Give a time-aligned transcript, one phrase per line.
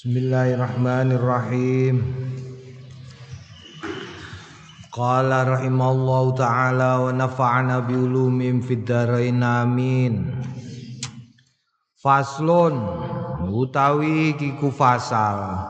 [0.00, 2.00] Bismillahirrahmanirrahim.
[4.88, 10.40] Qala rahimallahu taala wa nafa'ana bi ulumim fid dharain amin.
[12.00, 12.80] Faslun
[13.52, 15.68] utawi kiku fasal.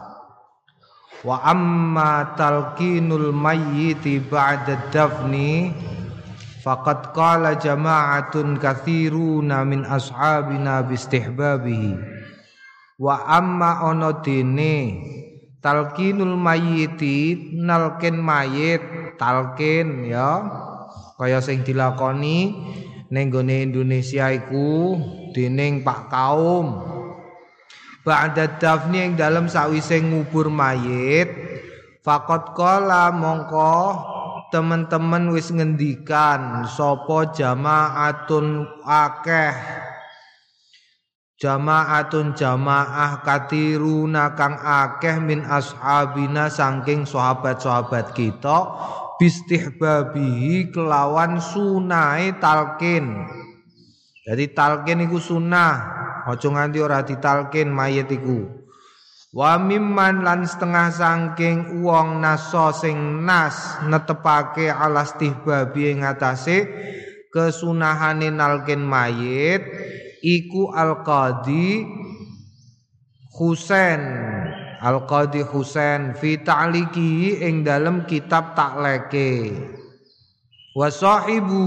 [1.26, 5.74] Wa amma talqinul mayyiti ba'da dafni
[6.62, 12.19] faqad qala jama'atun katsiruna min ashabina bi istihbabihi
[13.00, 14.76] wa amma ono dene
[15.64, 20.44] talkinul mayiti nalkin mayit talkin ya.
[21.20, 22.56] Kaya sing dilakoni
[23.12, 24.96] ning Indonesia iku
[25.36, 26.66] dening Pak kaum.
[28.00, 31.28] Ba'da dafni ing dalem sawise ngubur mayit
[32.00, 33.76] fakot kala mongko
[34.48, 39.52] teman-teman wis ngendikan sapa jamaatun akeh
[41.40, 48.68] Jamaatun jamaah katiruna kang akeh min ashabina saking sahabat-sahabat kita
[49.16, 53.24] bistihbabihi kelawan sunai talkin.
[54.20, 55.72] Jadi talkin iku sunah,
[56.28, 58.44] aja nganti ora ditalkin mayit iku.
[59.32, 66.68] Wa mimman lan setengah saking wong naso sing nas netepake alastihbabi ing atase
[67.32, 69.64] kesunahane nalkin mayit
[70.24, 71.84] iku Al-Qadi
[73.36, 74.02] Husain.
[74.80, 79.52] Al-Qadi Husain fi ta'liki ing dalam kitab takleke
[80.72, 81.66] wa sahibu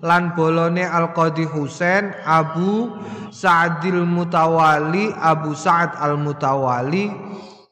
[0.00, 2.96] lan bolone Al-Qadi Husain Abu
[3.28, 7.10] Sa'dil Mutawali Abu Sa'ad Al-Mutawali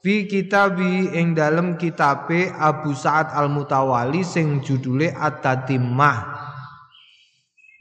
[0.03, 6.32] fi kitabi ing dalam kitabe Abu Sa'ad Al-Mutawali sing judule At-Tatimmah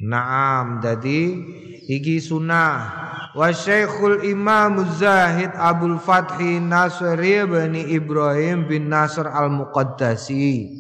[0.02, 1.38] Naam jadi
[1.86, 3.00] iki sunnah.
[3.38, 10.74] Wa Syekhul Imam Zahid Abdul Fathi Nasri bin Ibrahim bin Nasr Al Muqaddasi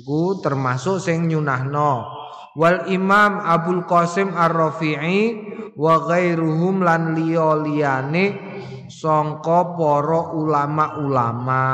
[0.00, 2.08] iku termasuk sing nyunahno.
[2.56, 5.20] Wal Imam Abdul Qasim Ar-Rafi'i
[5.76, 8.26] wa ghairuhum lan liya liyane
[8.88, 11.66] sangka para ulama-ulama.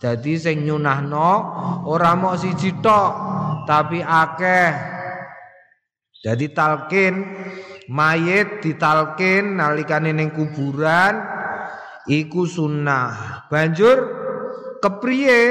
[0.00, 1.30] Jadi sing nyunahno
[1.86, 3.12] ora mok siji tok
[3.68, 4.99] tapi akeh
[6.20, 7.24] jadi talkin
[7.88, 11.16] mayit ditalkin nalikane ning kuburan
[12.04, 13.44] iku sunnah.
[13.48, 13.98] Banjur
[14.84, 15.42] kepriye?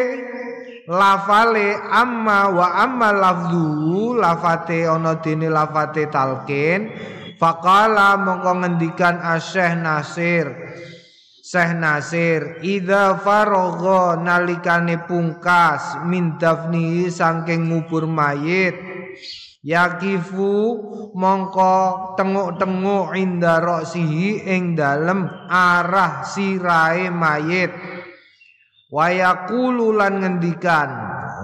[0.89, 6.89] Lafale amma wa amma lafzu lafate ana dene lafate talkin
[7.37, 10.49] faqala mongko ngendikan Asyih Nasir.
[11.45, 18.73] Syekh Nasir idza faragha nalikane pungkas min dafni saking ngubur mayit
[19.59, 20.55] yakifu
[21.15, 27.71] mongko tenguk-tenguk inda roksihi ing dalem arah sirai mayit.
[28.89, 30.89] Wayakulu lan ngendikan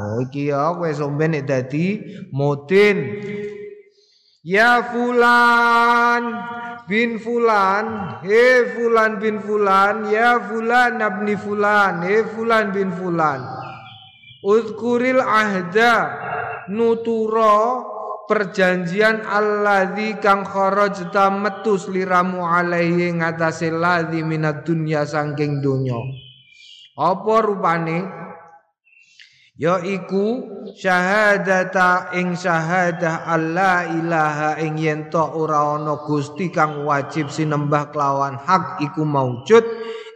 [0.02, 2.02] oh iki ya kowe somben nek dadi
[2.34, 3.22] mudin
[4.42, 6.42] ya fulan
[6.90, 13.46] bin fulan he fulan bin fulan ya fulan nabni fulan he fulan bin fulan.
[14.42, 15.94] Uzkuril ahda
[16.70, 17.95] nuturo
[18.26, 25.98] perjanjian alladzi kang kharajta metus liramu alaihi ngatasé ladzi minad dunya saking donya.
[26.98, 28.26] Apa rupane?
[29.56, 30.44] Ya iku
[30.76, 38.84] syahadata ing syahadah Allah ilaha ing yen ora ana gusti kang wajib sinembah kelawan hak
[38.84, 39.64] iku maujud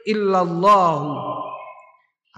[0.03, 1.39] illallahu.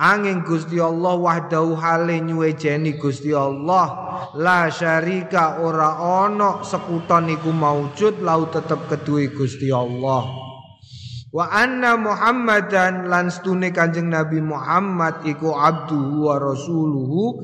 [0.02, 8.22] Angin Gusti Allah wahdahu hale nyuwejeni Gusti Allah la syarika ora ana sekuton iku maujud
[8.22, 10.30] lau tetep kedue Gusti Allah.
[11.32, 17.40] Wa anna Muhammadan lan stune Kanjeng Nabi Muhammad iku abduhu wa rasuluhu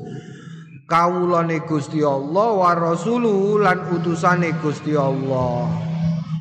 [0.84, 5.64] kawulane Gusti Allah wa rasuluhu lan utusane Gusti Allah.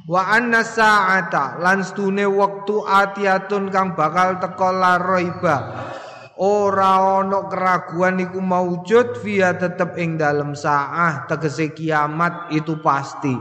[0.07, 5.57] Wa anna sa'ata lan stune wektu atiatun kang bakal teko la roiba
[6.37, 13.33] ora ana keraguan iku maujud via tetep ing dalam saah tegese kiamat itu pasti.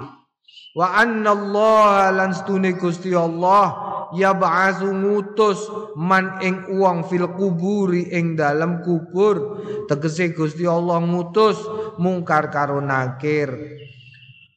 [0.76, 3.72] Wa Allah lan stune Gusti Allah
[4.12, 9.60] ya ba'asu ngutus man ing uang fil kuburi ing dalam kubur.
[9.88, 11.56] Tegese Gusti Allah ngutus
[11.96, 13.52] mungkar karo nakir.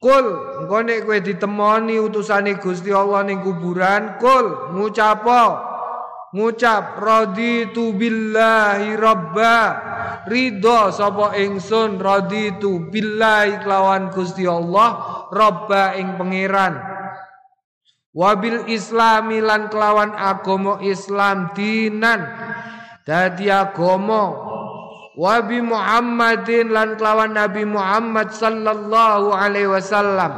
[0.00, 0.26] Kul
[0.64, 5.69] engko nek kowe ditemoni utusane Gusti Allah ning kuburan kul ngucapo
[6.34, 9.58] ngucap raditu billahi rabba.
[10.28, 16.76] Ridho sapa ingsun raditu billahi kelawan Gusti Allah rabba ing pangeran.
[18.10, 22.26] Wabil islami lan kelawan agama Islam dinan
[23.06, 24.50] dadi agama.
[25.14, 30.32] Wabi Muhammadin lan kelawan Nabi Muhammad sallallahu alaihi wasallam.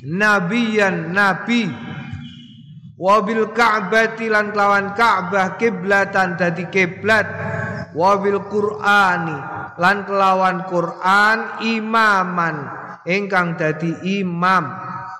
[0.00, 1.68] Nabiyan nabi
[3.00, 7.24] wabil ka'bati lan kelawan Ka'bah kiblatan dadi kiblat.
[7.96, 9.38] Wabil Qur'ani
[9.80, 12.68] lan kelawan Quran imaman
[13.08, 14.70] ingkang dadi imam.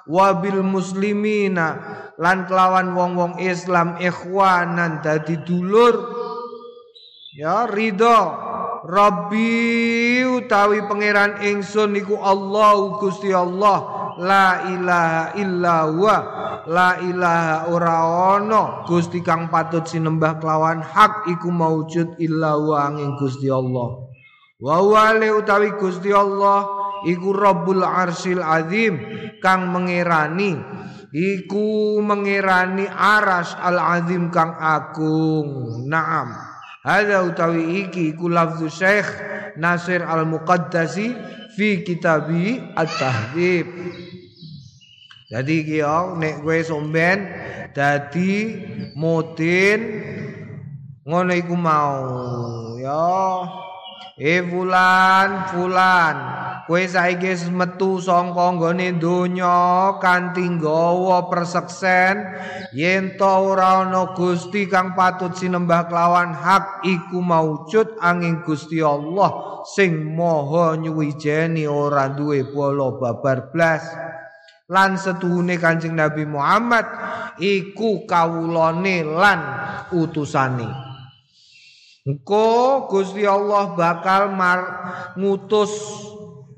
[0.06, 1.80] Wabil muslimina
[2.20, 6.20] lan kelawan wong-wong Islam ikhwanan dadi dulur.
[7.34, 8.50] Ya ridho
[8.80, 16.16] Rabbi utawi pangeran ingsun niku Allah Gusti Allah la ilaha illa huwa.
[16.66, 17.98] La ilaha ora
[18.34, 18.82] ana.
[18.88, 24.10] Gusti kang patut sinembah kelawan hak iku maujud illa huwa angin Gusti Allah.
[24.60, 26.66] Wa wale utawi Gusti Allah
[27.06, 29.00] iku Rabbul Arsil Azim
[29.40, 30.58] kang mengerani
[31.10, 35.82] iku mengerani aras al azim kang agung.
[35.90, 36.34] Naam.
[36.80, 39.08] Hada utawi iki iku lafzu Syekh
[39.60, 41.12] Nasir al Muqaddasi
[41.60, 43.68] fi kitabi at-tahdhib.
[45.28, 47.28] Jadi iki yo nek kowe somben
[47.76, 48.56] dadi
[48.96, 49.80] mutin
[51.04, 52.00] ngono iku mau.
[52.80, 53.44] Ya
[54.20, 56.16] Eh fulan fulan
[56.70, 62.22] kowe saiki metu saka nggone donya kanthi nggawa perseksen
[62.70, 69.66] yen to ora ana Gusti kang patut sinembah kelawan hak iku maujud angin Gusti Allah
[69.66, 73.82] sing maha nyuwijeni ora duwe bola babar blas.
[74.70, 76.86] Lan setuhune Kanjeng Nabi Muhammad
[77.42, 79.40] iku kawulane lan
[79.90, 80.70] utusane.
[82.06, 84.60] Engko Gusti Allah bakal mar
[85.18, 85.74] ngutus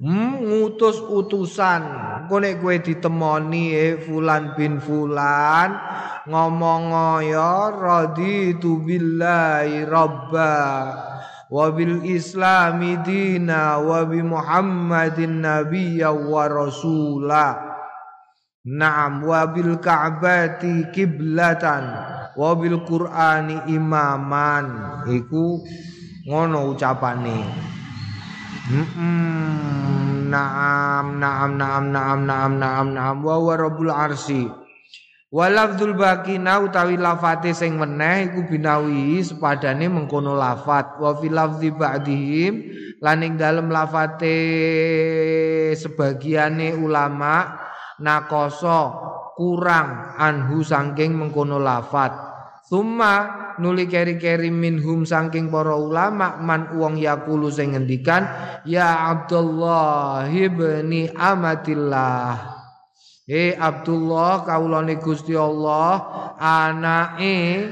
[0.03, 1.83] ngutus utusan.
[2.27, 5.71] Engko nek kowe ditemoni eh fulan bin fulan
[6.27, 6.91] ngomong
[7.23, 10.55] ya raditu billahi rabba
[11.51, 17.71] wa bil islami dina wa bi muhammadin nabiyya wa rasula.
[18.63, 21.83] Naam wa bil ka'bati kiblatan
[22.39, 24.67] wa bil qur'ani imaman
[25.11, 25.59] iku
[26.31, 27.43] ngono ucapane
[30.33, 33.17] naam naam naam naam naam naam naam.
[33.25, 34.49] Wa wa rabbul arsi
[35.33, 41.01] wa lafdzul baqina utawi lafate sing meneh iku binawi sepadane mengkono lafat.
[41.01, 42.55] Wa fil lafdzi ba'dihim
[43.01, 44.37] lan ing dalem lafate
[45.77, 47.59] sebagiane ulama
[48.01, 48.81] nakoso
[49.37, 52.32] kurang anhu sangking mengkono lafat
[52.73, 53.29] Summa
[53.61, 58.25] nuli keri-keri minhum sangking para ulama man uang yakulu sing ngendikan
[58.65, 62.33] ya Abdullah ibni amatillah.
[63.29, 66.01] Eh Abdullah kaulane Gusti Allah
[66.41, 67.69] anake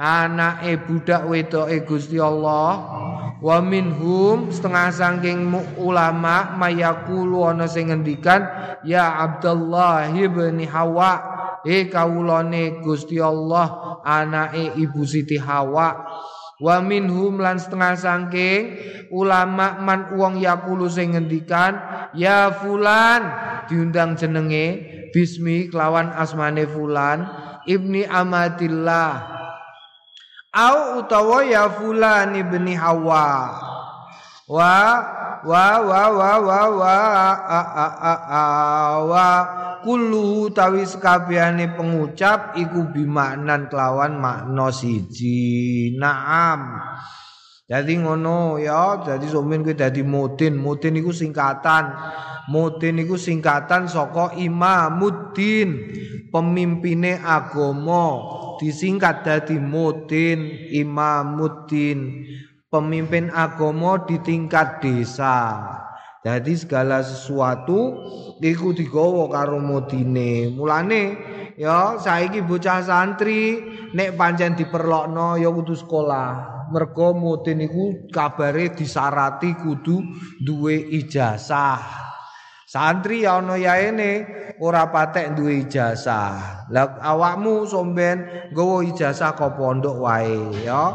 [0.00, 2.96] anake budak wedoke Gusti Allah.
[3.44, 8.48] Wa minhum setengah saking ulama mayakulu ana sing ngendikan
[8.88, 11.29] ya Abdullah ibni Hawa
[11.66, 16.06] e kawulane Gusti Allah anake Ibu Siti Hawa.
[16.60, 18.62] Wa minhum lan setengah saking
[19.16, 21.80] ulama man wong yakulu sing ngendikan
[22.12, 23.24] ya fulan
[23.64, 27.24] diundang jenenge bismi kelawan asmane fulan
[27.64, 29.40] ibni amatillah.
[30.52, 33.56] Au utawa ya fulan ibni hawa.
[34.50, 34.74] Wa
[35.44, 36.96] wa wa wa wa wa
[37.40, 38.44] a a a a
[39.04, 39.28] wa.
[39.80, 45.96] Kullu tawi sekabehane pengucap iku bimaknan kelawan makna siji.
[45.96, 46.84] Naam.
[47.64, 51.96] Jadi ngono ya jadi somin kuwi dadi mutin mutin iku singkatan.
[52.50, 55.88] Mutin iku singkatan saka imamuddin
[56.28, 58.20] pemimpine agama.
[58.60, 60.44] Disingkat dadi mutin
[60.76, 62.28] imamuddin
[62.70, 65.58] pemimpin agama di tingkat desa
[66.22, 67.98] jadi segala sesuatu
[68.38, 71.18] iku digawa karo mudine mulane
[71.58, 73.58] ya saiki bocah santri
[73.92, 76.28] nek pancen diperlokno ya kudu sekolah
[76.70, 79.98] mergo iku kabare disarati kudu
[80.38, 82.10] duwe ijazah
[82.70, 84.30] Santri ya ana yaene
[84.62, 86.70] ora patek duwe ijazah.
[86.70, 88.22] Lah awakmu somben
[88.54, 90.94] nggawa ijazah kok pondok wae ya.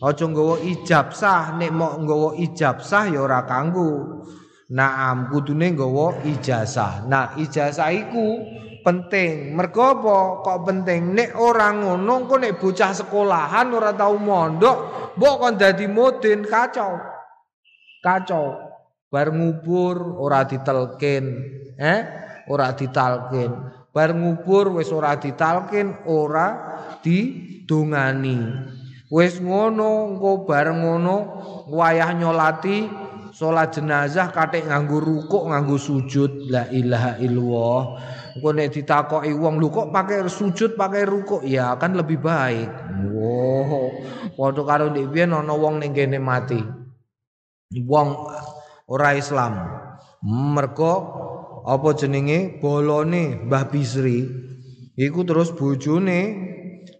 [0.00, 4.24] Aja nggawa ijabsah nek mok nggawa ijabsah ya ora kanggo.
[4.72, 7.04] Naam kudune nggawa ijazah.
[7.10, 8.38] Nah, ijazah iku
[8.86, 9.52] penting.
[9.52, 10.18] Mergo apa?
[10.46, 11.12] Kok penting?
[11.12, 14.78] Nek ora ngono kok nek bocah sekolahan ora tau mondok,
[15.18, 16.96] mbok kon dadi mudin kacau.
[18.00, 18.70] Kacau.
[19.10, 21.24] bar ngubur ora ditelkin
[21.74, 22.00] eh
[22.46, 23.50] ora ditalkin
[23.90, 28.38] bar ngubur wis ora ditalkin ora didongani
[29.10, 31.16] wis ngono engko bareng ngono
[31.66, 32.86] wayah nyolati
[33.34, 36.50] salat jenazah katik nganggo rukuk nganggo sujud.
[36.50, 37.82] La ilaha illallah.
[38.38, 41.42] Engko nek ditakoki wong lu kok pakai sujud pakai rukuk?
[41.42, 42.70] Ya kan lebih baik.
[43.10, 43.90] Wow
[44.40, 46.60] padha karo ndek biyen ana wong ning kene mati.
[47.84, 48.08] Wong
[48.88, 49.60] ora Islam.
[50.24, 50.94] Mergo
[51.64, 52.60] apa jenenge?
[52.60, 54.26] Bolone Mbah Bisri.
[54.96, 56.49] Iku terus bojone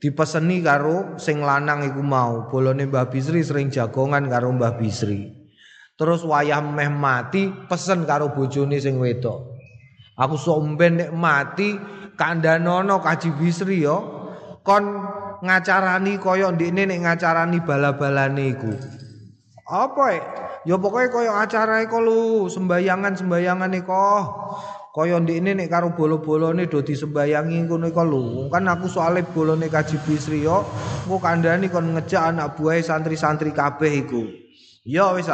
[0.01, 2.49] dipeseni karo sing lanang iku mau.
[2.49, 5.29] Bolone Mbah Bisri sering jagongan karo Mbah Bisri.
[5.95, 9.61] Terus wayah meh mati pesen karo bojone sing wedok.
[10.17, 11.77] Aku somben nek mati
[12.17, 14.19] kandhanono kaji Bisri yo.
[14.65, 14.85] Kon
[15.45, 18.73] ngacarani kaya ndekne nek ngacarani bala-balane iku.
[19.71, 20.19] Apa
[20.67, 24.23] ya pokoknya kaya acara kok lu sembayangan sembayangan kok
[24.91, 28.51] Kaya ndekne nek karo bolo-bolone do disembayangi ngono iku lho.
[28.51, 30.67] Kan aku soalé bolone Kaji Bisri yo,
[31.07, 34.27] engko kandhani kon ngejak anak buah santri-santri kabeh iku.
[34.83, 35.31] Yo wis.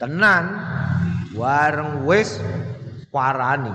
[0.00, 0.44] Tenan
[1.36, 2.40] wareng wis
[3.12, 3.68] parani.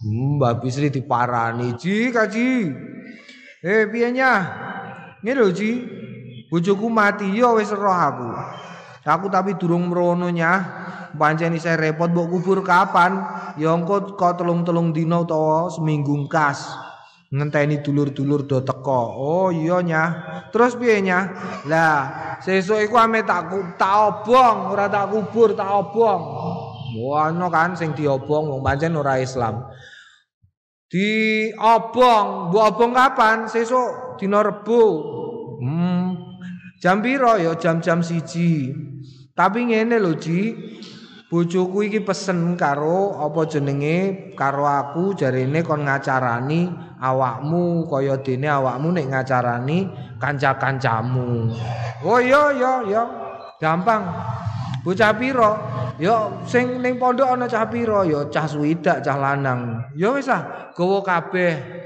[0.00, 2.48] Hmm, Mbak Bisri diparani, "Ji, Kaji.
[3.60, 4.40] Eh, piye nyah?
[5.20, 5.70] Ngene Ji.
[6.48, 8.28] Bojoku mati yo wis roh aku.
[9.04, 13.18] Aku tapi durung mrono nyah." pancen saya repot mbok kubur kapan
[13.58, 16.70] ya engko kok telung-telung dina utawa seminggu kas
[17.30, 20.08] ngenteni dulur-dulur do teko oh iya nyah
[20.50, 21.24] terus piye nyah
[21.66, 21.98] lah
[22.42, 26.22] sesuk iku ame tak tak obong ora tak kubur tak obong
[26.90, 29.62] Wono kan sing diobong wong pancen ora Islam.
[30.90, 33.46] Di obong, mbok obong kapan?
[33.46, 34.82] Sesuk dina Rebo.
[35.62, 35.99] Hmm.
[36.80, 38.72] Jam piro ya jam-jam siji.
[39.36, 40.56] Tapi ngene lho Ji,
[41.28, 48.96] bojoku iki pesen karo apa jenenge karo aku jarene kon ngacarani awakmu kaya dene awakmu
[48.96, 51.52] nek ngacarani kanca-kancamu.
[52.00, 53.02] Oh iya iya iya.
[53.60, 54.00] Gampang.
[54.80, 55.52] Bocah pira?
[56.00, 58.08] Ya sing ning pondok ana cah pira?
[58.08, 59.84] Ya cah suwidak, cah lanang.
[59.92, 61.79] Ya wis ah, gawa kabeh.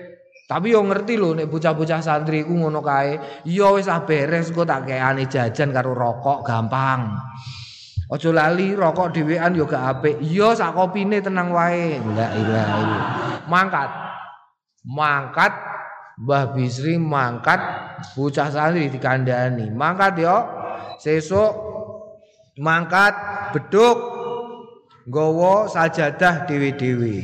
[0.45, 3.17] Tapi yo ngerti lho nek bocah-bocah santri ku ngono kae.
[3.49, 7.17] Ya wis ah beres kok tak kekane jajan karo rokok gampang.
[8.13, 10.21] Aja lali rokok dhewean yo gak apik.
[10.21, 11.97] Iya sak kopine tenang wae.
[11.97, 13.03] Ilaha illallah.
[13.49, 13.91] Mangkat.
[14.85, 15.53] Mangkat
[16.15, 17.59] Mbah Bisri mangkat
[18.13, 19.73] bocah santri dikandani.
[19.73, 20.37] Mangkat yo.
[21.01, 21.57] Sesuk
[22.61, 23.17] mangkat
[23.57, 23.99] beduk
[25.09, 27.17] nggawa sajadah dhewe-dhewe.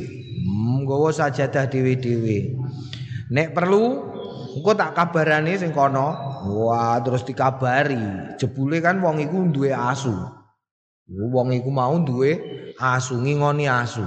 [0.43, 2.60] Hmm, nggawa sajadah dhewe-dhewe.
[3.31, 4.11] Nek perlu
[4.59, 6.11] engko tak kabarane sing kono.
[6.51, 8.35] Wah, terus dikabari.
[8.35, 10.11] Jebule kan wong iku duwe asu.
[11.07, 12.43] Wong iku mau duwe
[12.75, 14.03] asu ngingoni asu.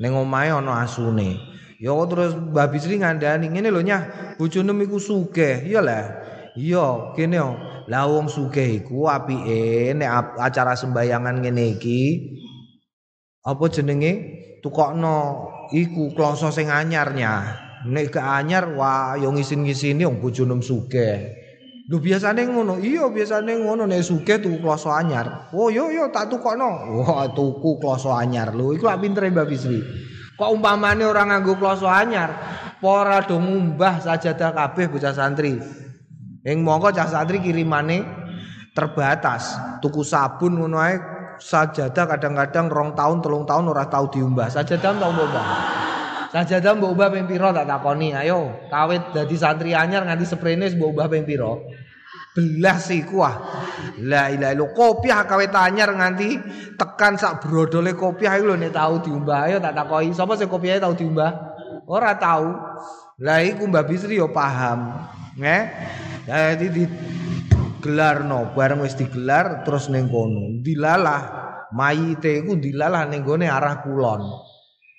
[0.00, 1.36] Ning omahe ana asune.
[1.78, 5.62] Ya terus Mbah Bisri ngandani ngene lho nyah, bojone iku sugih.
[5.68, 6.04] Iya lah.
[6.58, 7.54] Iya, kene yo.
[7.86, 12.00] Lah wong sugih iku apike nek acara sembayangan ngene iki
[13.46, 14.12] apa jenenge
[14.60, 15.16] tukokno
[15.70, 17.67] iku kloso sing anyarnya.
[17.86, 21.38] Nek gak anyar wah yo ngisin-ngisini wong bojone sugih.
[21.88, 22.76] Lho biasane ngono.
[22.82, 25.48] Iya biasane ngono nek sugih tuku kloso anyar.
[25.54, 26.98] Oh yo yo tak tukokno.
[27.00, 28.52] Wah tuku kloso anyar.
[28.52, 29.80] Lho iku lak pintere Mbak Bisri.
[30.38, 32.30] Kok umpamane ora nganggo kloso anyar,
[32.86, 35.58] ora do ngumbah sajadah kabeh bocah santri.
[36.46, 38.06] Ing mongko cah santri kirimane
[38.70, 39.58] terbatas.
[39.82, 40.94] Tuku sabun ngono ae
[41.42, 44.46] sajadah kadang-kadang rong tahun telung tahun ora tau diumbah.
[44.46, 45.48] Sajadah tau mbah.
[46.38, 48.14] Sajadah mbok ubah ping pira tak takoni.
[48.14, 51.50] Ayo, kawit dadi santri anyar nganti sprene mbok ubah ping pira?
[52.30, 53.42] Belas iku ah.
[53.98, 54.70] La ilaha illallah.
[54.70, 56.38] Kopiah kawit anyar nganti
[56.78, 59.50] tekan sak brodole kopiah iku lho nek tau diumbah.
[59.50, 61.58] Ayo tak takoki, sapa sing kopiahe tau diumbah?
[61.90, 62.54] Ora tau.
[63.18, 64.94] Lah iku Mbak Bisri yo paham.
[65.34, 65.62] Nggih.
[66.22, 66.84] Dadi di
[67.82, 70.62] gelarno bareng wis digelar terus ning kono.
[70.62, 71.20] Dilalah
[71.74, 74.47] mayite iku dilalah ning arah kulon.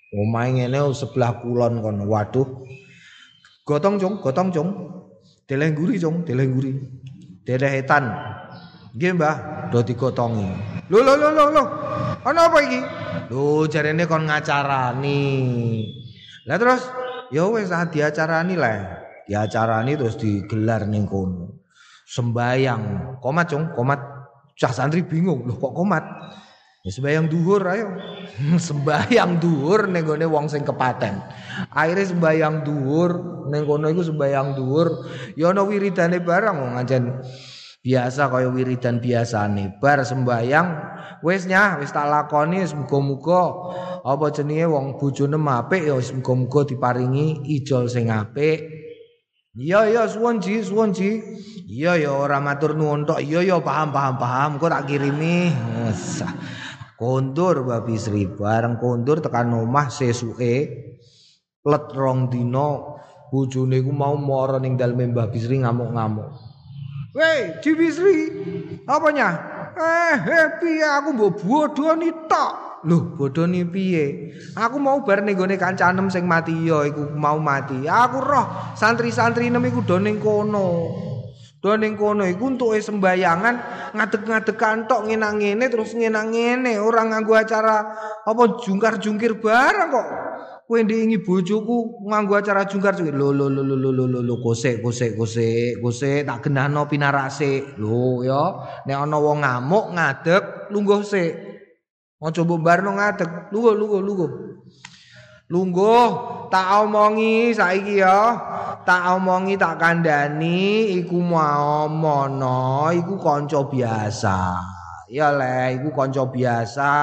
[0.09, 2.03] Omahe ngene sebelah kulon kono.
[2.09, 2.65] Waduh.
[3.61, 4.69] Gotong, Cung, gotong, Cung.
[5.45, 6.73] Deleng guri, Cung, deleng guri.
[7.45, 8.09] Derehetan.
[8.97, 9.35] Nggih, Mbah,
[9.69, 10.49] do digotongi.
[10.89, 11.63] Lho, lho, lho, lho, lho.
[12.25, 12.81] Ana apa iki?
[13.29, 15.21] Lho, jarene kon ngacarani.
[16.49, 16.81] Lah terus
[17.29, 19.05] ya wis ah diacarani lah.
[19.29, 21.61] Diacarani terus digelar ning kono.
[22.09, 23.17] Sembayang.
[23.21, 24.01] Komat, Cung, komat.
[24.57, 26.03] Cah santri bingung, loh kok komat?
[26.79, 27.87] Ya sembayang duhur ayo.
[28.71, 31.19] sembayang duhur ning wong sing kepaten.
[31.75, 33.11] Akhire sembayang duhur
[33.51, 34.87] ning kono iku sembayang duhur
[35.35, 37.19] ya ana wiridane barang wong ngajen
[37.83, 39.75] biasa kaya wiridan biasane.
[39.83, 40.67] Bar sembayang
[41.19, 43.43] wis nyah wis tak lakoni muga-muga
[44.07, 48.63] apa jenenge wong bojone apik ya wis muga-muga diparingi ijol sing apik.
[49.59, 51.19] Iya iya suwun ji suwun ji.
[51.67, 53.19] Iya ya ora matur nuwun tok.
[53.19, 54.49] Iya ya paham paham paham.
[54.55, 55.51] Kok tak kirimi
[56.99, 60.55] kondur babi Sri bareng kondur tekan omah sesuke
[61.63, 62.99] let rong dina
[63.31, 66.59] bojone ku mau mara ning daleme Mbah Bisri ngamuk-ngamuk
[67.09, 68.29] Wei, Bisri,
[68.85, 69.33] apanya?
[69.73, 72.85] Eh, happy ya aku mbok bodoni tok.
[72.85, 74.29] Loh, bodoni piye?
[74.53, 77.89] Aku mau bar ning gone kancanem sing mati ya iku mau mati.
[77.89, 78.45] Aku roh
[78.77, 79.81] santri-santri nem iku
[80.21, 80.69] kono.
[81.59, 83.55] Do ning kono iku entuke sembayangan
[83.91, 87.83] ngadeg-ngadegan tok ngenak ngene terus ngenak ngene, ora nganggo acara
[88.23, 90.07] apa jungkar-jungkir barang kok.
[90.69, 94.85] kowe ndingi bojoku nganggo acara jungkar jungkir lho lho lho lho lho lho lho kosek
[94.85, 98.43] kosek kosek kosek tak genahno pinarase lho ya.
[98.85, 101.33] Nek ana wong ngamuk ngadeg lungguh sik.
[102.21, 103.49] Aja mbok barno ngadeg.
[103.49, 104.31] Lungguh lungguh lungguh
[105.49, 106.07] lungguh
[106.53, 108.37] tak omongi saiki ya
[108.85, 114.61] tak omongi tak kandhani iku mau mono iku kanca biasa
[115.09, 116.93] ya le iku kanca biasa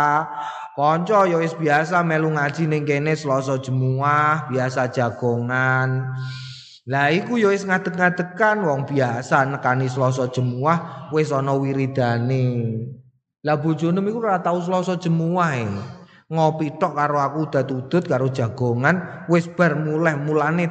[0.76, 6.12] Kanca ya wis biasa melu ngaji ning kene Selasa Jemuah, biasa jagongan.
[6.85, 12.76] Lah iku ya wis ngadeg-ngadegan wong biasa nekani Selasa Jemuah wis ana wiridane.
[13.41, 15.65] Lah bojone iku ora tau Selasa Jemuah e.
[16.26, 20.66] Ngopi tok karo aku udah tutut karo jagongan wis bar mulai mulane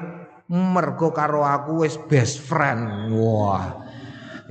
[0.52, 3.16] mergo karo aku wis best friend.
[3.16, 3.88] Wah.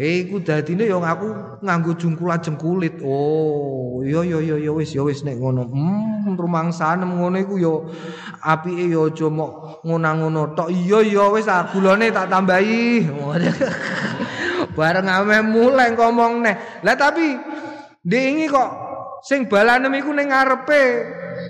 [0.00, 3.04] Iku dadine yo aku nganggo jungkul jengkulit.
[3.04, 5.68] Oh, iya iya iya ya wis ya wis nek ngono.
[5.68, 7.74] Hmm, rumangsanem ngono iku yo
[8.40, 10.72] apike yo aja mok ngono-ngono tok.
[10.72, 13.04] Iya iya wis ah gulane tak tambahi.
[14.76, 16.80] Bareng ame mulai ngomong neh.
[16.80, 17.36] Lah tapi
[18.02, 18.83] ndingi kok
[19.24, 20.84] sing balanem iku ning ngarepe.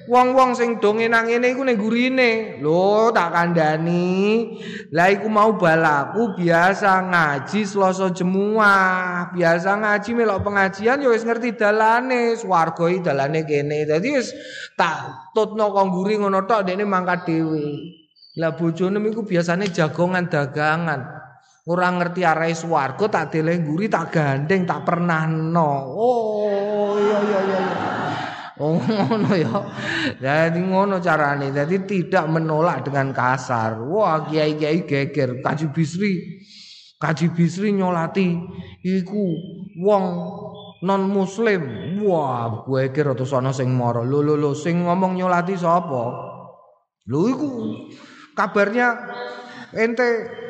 [0.04, 2.62] Wong-wong sing do ngenang ngene iku ning gurine.
[2.62, 4.56] Lho, tak kandhani.
[4.94, 9.34] Lah iku mau balaku biasa ngaji Selasa Jemuah.
[9.34, 13.84] Biasa ngaji melok pengajian ya wis ngerti dalane, swarga dalane kene.
[13.84, 14.32] Dadi wis
[14.78, 17.66] tak tutno kok guri ngono tok dekne mangkat dhewe.
[18.38, 21.23] Lah bojone iku biasane jagongan dagangan.
[21.64, 25.96] Ora ngerti arahe swarga tak deleh guri tak gandeng tak pernah no.
[25.96, 27.62] Oh, iya iya iya.
[28.60, 29.64] Oh ngono ya.
[30.20, 31.48] Jadi ngono carane.
[31.56, 33.80] Jadi tidak menolak dengan kasar.
[33.80, 36.44] Wah kiai-kiai geger Kaji Bisri.
[37.00, 38.36] Kaji Bisri nyolati
[38.84, 39.24] iku
[39.80, 40.04] wong
[40.84, 41.64] non muslim.
[42.04, 44.04] Wah, gue kira terus ana sing mara.
[44.04, 46.04] Lho lho lho sing ngomong nyolati sapa?
[47.08, 47.48] Lho iku
[48.36, 48.88] kabarnya
[49.72, 50.43] ente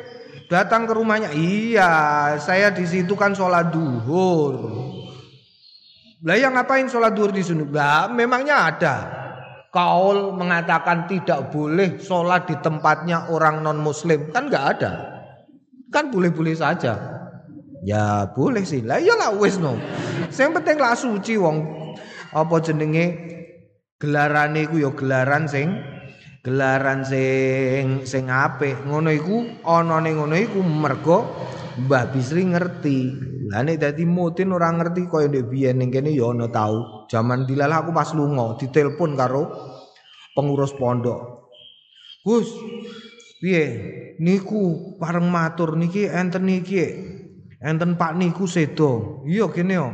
[0.49, 1.33] datang ke rumahnya.
[1.33, 1.91] Iya,
[2.41, 4.55] saya di situ kan sholat duhur.
[6.25, 7.65] Lah yang ngapain sholat duhur di sini?
[7.69, 8.95] Lah memangnya ada.
[9.69, 14.91] Kaul mengatakan tidak boleh sholat di tempatnya orang non muslim kan nggak ada.
[15.91, 16.95] Kan boleh-boleh saja.
[17.83, 18.81] Ya boleh sih.
[18.81, 19.75] Lah iyalah wis no.
[20.31, 21.61] Sing penting lah suci wong
[22.31, 23.05] apa jenenge
[23.99, 25.75] gelarane iku ya gelaran sing
[26.45, 28.85] gelaran sing sing apik.
[28.85, 31.25] Ngono iku ana ning ngono iku mergo
[31.75, 32.99] Mbah Bisri ngerti.
[33.51, 37.09] Lah nek dadi mutin ora ngerti kaya ndek biyen ning kene ya ana tau.
[37.11, 39.43] Jaman dilalah aku pas lunga ditelepon karo
[40.31, 41.51] pengurus pondok.
[42.23, 42.47] Gus,
[43.43, 43.63] piye?
[44.23, 46.79] Niku pareng matur niki enten niki.
[47.59, 49.25] Enten Pak niku sedo.
[49.27, 49.89] Iya kene yo.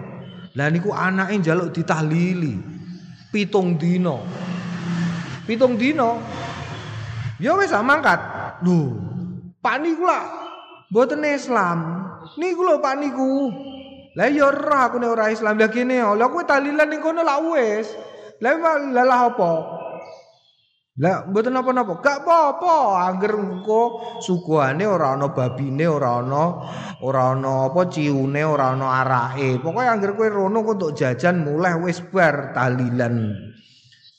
[0.54, 2.60] Lah niku anake njaluk ditahlili.
[3.34, 4.22] Pitung dino.
[5.50, 6.22] Pitung dino.
[7.42, 8.22] Ya wis mangkat.
[8.62, 8.94] Lho,
[9.58, 10.26] Pak niku lah
[10.94, 12.06] Mboten Islam.
[12.38, 13.50] Niku lho Pak niku.
[14.14, 17.40] Lah ya ora aku nek ora Islam lha kene lha kowe talilan ning kono lak
[17.48, 17.88] wis.
[18.44, 18.60] Lah
[18.92, 19.52] lah apa?
[21.00, 23.08] Lah mboten apa-apa, gak apa-apa.
[23.08, 23.84] Angger engko
[24.20, 26.68] suguhane ora ana babine, ora ana
[27.00, 29.64] ora ana apa ciune, ora ana arake.
[29.64, 33.51] Pokoke angger kowe rono kok jajan mulai wis bar talilan.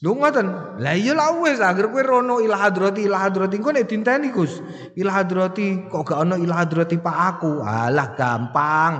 [0.03, 0.47] Lho ngoten.
[0.83, 3.87] Lah iya lah wis anggere kowe rono ilah hadrati ilah hadrati engko nek
[4.35, 4.59] Gus.
[4.99, 7.62] Kok gak ono ilah hadrati Pak aku.
[7.62, 8.99] Alah gampang.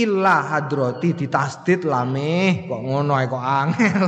[0.00, 4.02] Ilah hadrati ditasdid lameh kok ngono ae kok angel.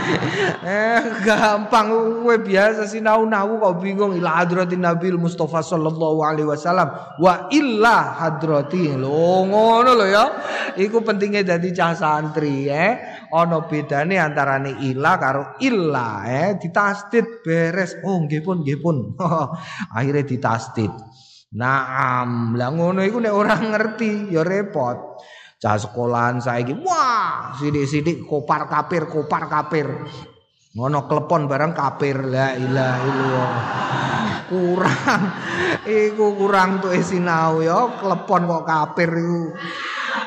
[0.64, 1.92] eh gampang
[2.24, 6.88] kowe biasa sinau nawu kok bingung ilah hadrati Nabi Mustafa sallallahu alaihi wasallam
[7.20, 8.96] wa ilah hadrati.
[8.96, 10.24] Ngono lho ya.
[10.80, 12.96] Iku pentingnya dadi cah santri eh.
[13.36, 17.98] Ono bedane antarane ilah karo illa eh ditasdid beres.
[18.06, 19.18] Oh nggih pun nggih pun.
[19.96, 20.92] Akhire ditasdid.
[21.50, 25.18] Naam, lah ngono iku nek ora ngerti ya repot.
[25.60, 29.90] Cah sekolahan saiki wah, sidik-sidik kopar kapir, kopar kapir.
[30.70, 33.52] Ngono klepon barang kapir la ilaha illallah.
[34.50, 35.22] Kurang
[35.86, 39.44] iku kurang tuh sinau ya klepon kok kapir iku.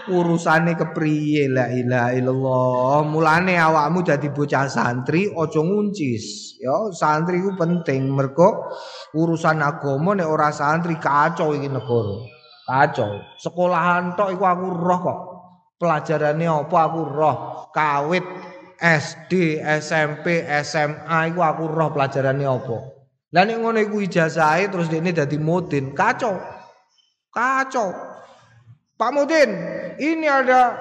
[0.10, 1.48] Urusane kepriye?
[1.48, 2.98] La ilaha illallah.
[3.08, 6.58] Mulane awakmu dadi bocah santri aja nguncis.
[6.60, 8.12] Ya santri ku penting.
[8.12, 8.74] Mergo
[9.16, 12.18] urusan agama nek ora santri kacau iki negara.
[12.64, 13.20] Kacau.
[13.40, 15.20] Sekolahan tok iku aku roh kok.
[15.78, 17.38] Pelajarane apa aku roh?
[17.76, 18.24] Kawit
[18.80, 22.78] SD, SMP, SMA iku aku roh pelajarane apa.
[23.34, 26.38] Lah nek ngono iku ijazahe terus dene dadi mudin, kacau.
[27.34, 28.14] Kacau.
[28.94, 29.52] Pak Mudin,
[30.00, 30.74] ini ada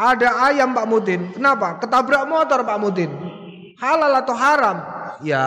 [0.00, 1.36] ada ayam Pak Mudin.
[1.36, 1.76] Kenapa?
[1.76, 3.10] Ketabrak motor Pak Mudin.
[3.76, 4.76] Halal atau haram?
[5.20, 5.44] Ya,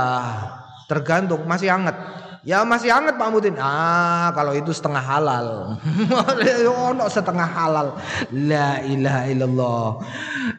[0.86, 1.98] tergantung masih hangat.
[2.44, 3.56] Ya masih hangat Pak Mudin.
[3.56, 5.80] Ah, kalau itu setengah halal.
[6.92, 7.96] Ono setengah halal.
[8.36, 9.88] La ilaha illallah.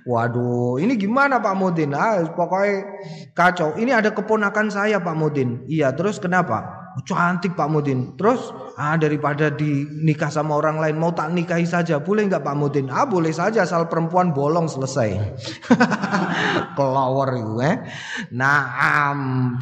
[0.08, 1.92] Waduh, ini gimana Pak Mudin?
[1.92, 2.88] Ah, pokoknya
[3.36, 3.76] kacau.
[3.76, 5.60] Ini ada keponakan saya Pak Mudin.
[5.68, 6.88] Iya, terus kenapa?
[6.96, 8.16] Oh, cantik Pak Mudin.
[8.16, 12.90] Terus ah daripada dinikah sama orang lain mau tak nikahi saja boleh nggak Pak Mudin?
[12.90, 15.14] Ah boleh saja asal perempuan bolong selesai.
[16.76, 17.76] Kelawar itu eh.
[18.34, 18.62] Nah,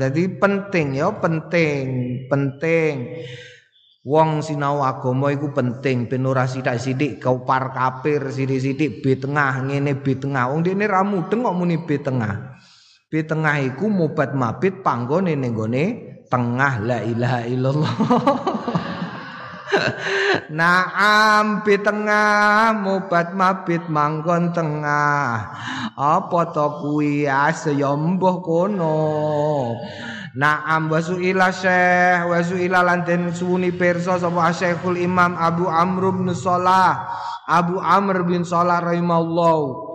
[0.00, 1.84] jadi penting ya penting
[2.28, 2.92] penting.
[4.02, 10.18] Wong sinau agama iku penting ben ora sithik-sithik par kafir sithik-sithik B tengah ngene B
[10.18, 10.50] tengah.
[10.50, 12.58] Wong dene ra mudeng kok muni B tengah.
[13.06, 15.84] B tengah iku mobat mabit panggone ning gone
[16.32, 17.94] tengah la ilaha illallah
[20.58, 25.52] Naam bi tengah mubat mabit manggon tengah.
[25.96, 27.24] Apa to kuwi?
[27.28, 28.98] Asya mbuh kono.
[30.32, 36.32] Naam wasu ila syekh wasu ila lanten suni perso sapa Syekhul Imam Abu Amr bin
[36.32, 37.04] Salah
[37.44, 39.91] Abu Amr bin Salah rahimallahu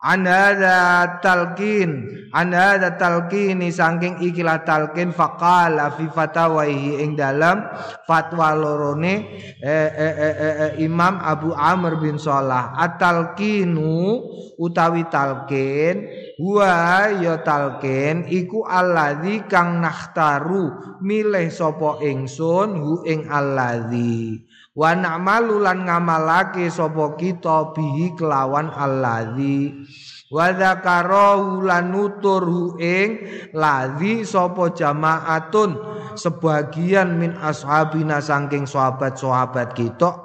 [0.00, 7.68] Anada talqin Anada talqini saking ikilah talqin faqala fi fatawaihi ing dalam
[8.08, 9.28] fatwa lorone
[9.60, 14.24] eh, eh, eh, eh, Imam Abu Amr bin Salah atalqinu
[14.56, 16.08] utawi talqin
[16.40, 24.48] wa ya talqin iku alladzi kang nakhtaru milih sapa ingsun hu ing alladzi
[24.80, 29.84] wa na'malu lan ngamalake sapa kita bihi kelawan alladzi
[30.32, 35.76] wa dzakarahu lan nuturhu ing ladzi sapa jamaatun
[36.16, 40.24] sebagian min ashabina saking sahabat-sahabat kita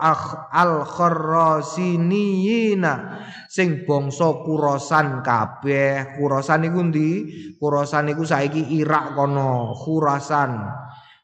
[0.56, 3.20] al kharrasinina
[3.52, 6.20] sing bangsa kurosan kabeh.
[6.20, 7.12] Kurosan iku ndi?
[7.56, 10.60] Kurosan iku saiki Irak kono khurasan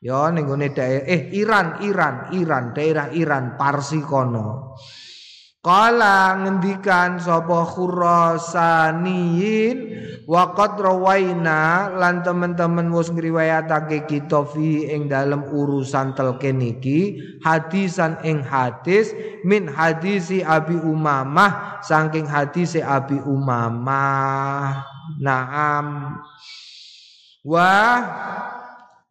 [0.01, 4.73] Ya ning daerah eh Iran, Iran, Iran, daerah Iran, Parsi kono.
[5.61, 9.77] Kala ngendikan sapa khurasaniin
[10.25, 18.41] waqad rawaina lan teman-teman wis ngriwayatake kita fi ing dalam urusan telken iki hadisan ing
[18.41, 19.13] hadis
[19.45, 24.81] min hadisi Abi Umamah saking hadise Abi Umamah.
[25.21, 26.17] Naam.
[27.45, 28.01] Wah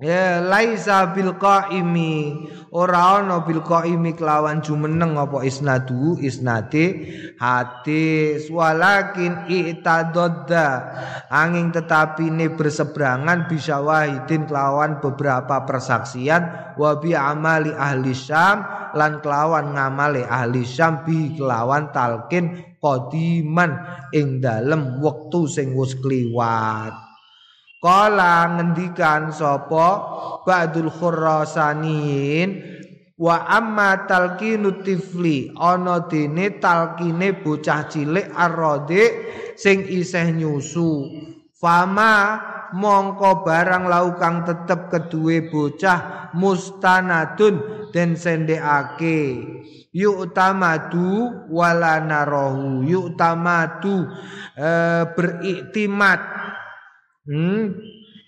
[0.00, 2.32] Ya laisa bil qaimi.
[2.72, 7.04] Ora ana bil qaimi kelawan jumeneng apa isnadu isnade
[7.36, 10.66] hadis walakin i'tadadda
[11.28, 16.74] angin tetapi ini berseberangan bisa wahidin kelawan beberapa persaksian.
[16.80, 18.64] Wa bi amali ahli syam
[18.96, 23.76] lan kelawan ngamali ahli syam bi kelawan talkin qadiman
[24.16, 27.09] ing dalem wektu sing wis kliwat
[27.80, 29.88] Kala ngendikan sapa
[30.44, 32.48] Ba'dul Khurasanin
[33.16, 39.04] wa amma talqinu tifli ana dene talkine bocah cilik arrode
[39.56, 41.08] sing isih nyusu.
[41.56, 42.40] Fama
[42.76, 49.40] mongko barang laukang tetep kedue bocah mustanadun den sendekake
[49.90, 50.30] yuk
[51.50, 54.68] wala narahu yuk e,
[55.18, 56.20] beriktimat
[57.30, 57.62] hmm,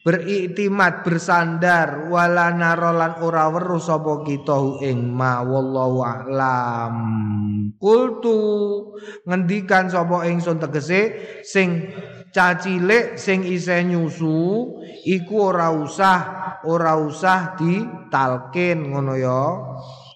[0.07, 6.95] beriktimat bersandar wala narolan ora weruh sapa kita ing ma wallahu a'lam.
[7.83, 8.39] Kultu
[9.27, 11.91] ngendikan sapa ingsun tegese sing
[12.31, 14.39] cacilik sing isih nyusu
[15.05, 16.19] iku ora usah
[16.65, 19.43] ora usah ditalkin ngono ya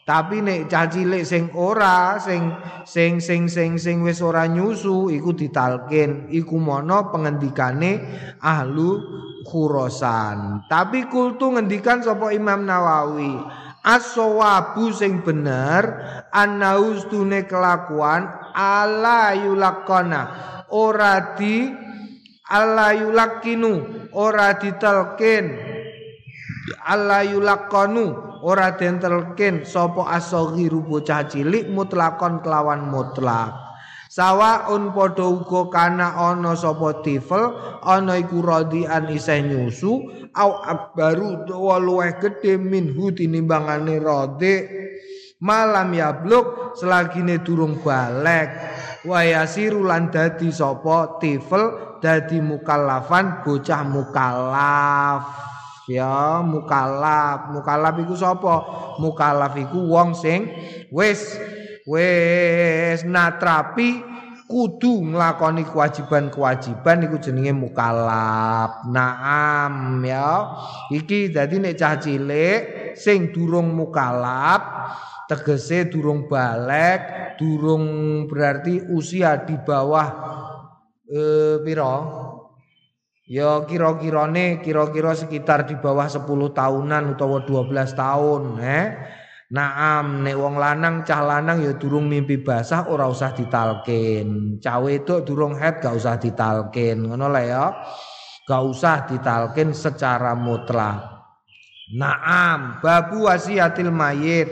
[0.06, 2.54] Tapi nek cah cilik sing ora sing
[2.86, 6.30] sing sing sing sing wis ora nyusu iku ditalkin.
[6.30, 8.06] Iku mono pengendikane
[8.38, 9.02] ahlu
[9.42, 10.70] khurasan.
[10.70, 13.34] Tapi kultu ngendikan sapa Imam Nawawi
[13.86, 15.86] As-sawabu sing bener
[16.34, 20.22] annaus tune kelakuan ala yulakona.
[20.74, 21.70] Ora di
[22.50, 25.54] ala yulakinu ora ditelkin.
[26.82, 33.66] Ala yulakonu ora den telkin sapa asghiru bocah cilik mutlakon kelawan mutlak.
[34.06, 37.52] Sawaun padha uga kana ana sapa tifel
[37.84, 39.92] ana iku radian isih nyusu
[40.32, 44.54] au akbaru wa luweh gedhe minhu tinimbangane rode
[45.42, 48.48] malam yabluk selagine durung balek
[49.04, 55.22] wa yasiru lan dadi sapa tifel dadi mukallafan bocah mukallaf
[55.86, 58.54] ya mukallaf mukallaf iku sapa
[58.98, 60.50] mukallaf iku wong sing
[60.90, 61.38] wis
[61.86, 68.86] wis natrapi kudu nglakoni kewajiban-kewajiban iku jenenge mukallaf.
[68.86, 70.54] Naam ya.
[70.94, 74.62] Iki dadi nek cah cilik sing durung mukallaf
[75.26, 77.84] tegese durung balik, durung
[78.30, 80.08] berarti usia di bawah
[81.10, 82.25] eh pira?
[83.26, 86.22] Ya kira-kirane kira-kira sekitar di bawah 10
[86.54, 88.86] tahunan utawa 12 tahun, eh.
[89.46, 94.58] Naam nek wong lanang cah lanang ya durung mimpi basah ora usah ditalkin.
[94.58, 97.06] Cah wedok durung head gak usah ditalkin.
[97.06, 97.64] Ngono lah ya.
[98.42, 100.98] Gak usah ditalkin secara mutlak.
[101.94, 104.50] Naam babu wasiatil mayit.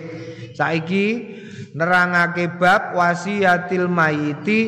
[0.55, 1.07] Saiki
[1.75, 4.61] nerangake bab wasiatil mayiti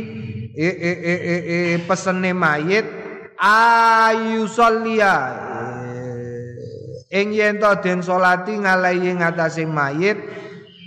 [0.50, 3.05] e e e e, e pesene mayit
[3.40, 4.48] ayu
[7.10, 10.18] ing yen to den salati ngalahi ngatasé mayit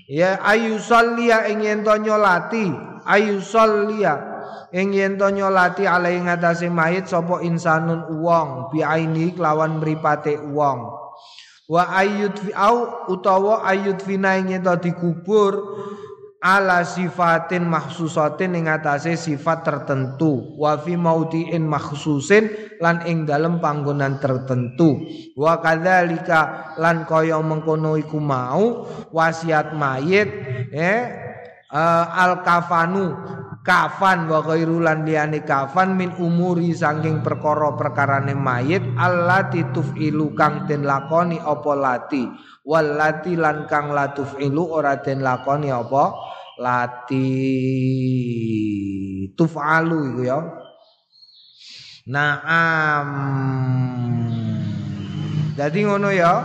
[0.10, 2.70] ya ayu sallia ing yen to nyolati
[3.08, 4.20] ayu sallia
[4.76, 10.92] ing yen to nyolati alahi ngatasé mayit sapa insanun wong biaini kelawan mripate wong
[11.70, 15.54] wa ayut au utawa ayut fina ing yen to dikubur
[16.40, 20.56] ala sifatin mahsusatin ing atase sifat tertentu.
[20.56, 25.04] Wa fi maudiin mahsusin lan ing dalem panggonan tertentu.
[25.36, 30.30] Wa kadzalika lan kaya mengkono iku mau wasiat mayit
[30.72, 31.30] eh
[31.74, 33.14] uh, al kafanu
[33.70, 40.66] kafan wa ghairu lan liyane kafan min umuri saking perkara perkarane mayit allati tufilu kang
[40.66, 42.26] den lakoni apa lati.
[42.66, 46.18] Walati lan kang latuf ilu ora den lakoni apa
[46.58, 47.30] lati.
[49.38, 50.42] Tufalu iku ya.
[52.10, 53.10] Naam.
[55.54, 56.42] Jadi ngono ya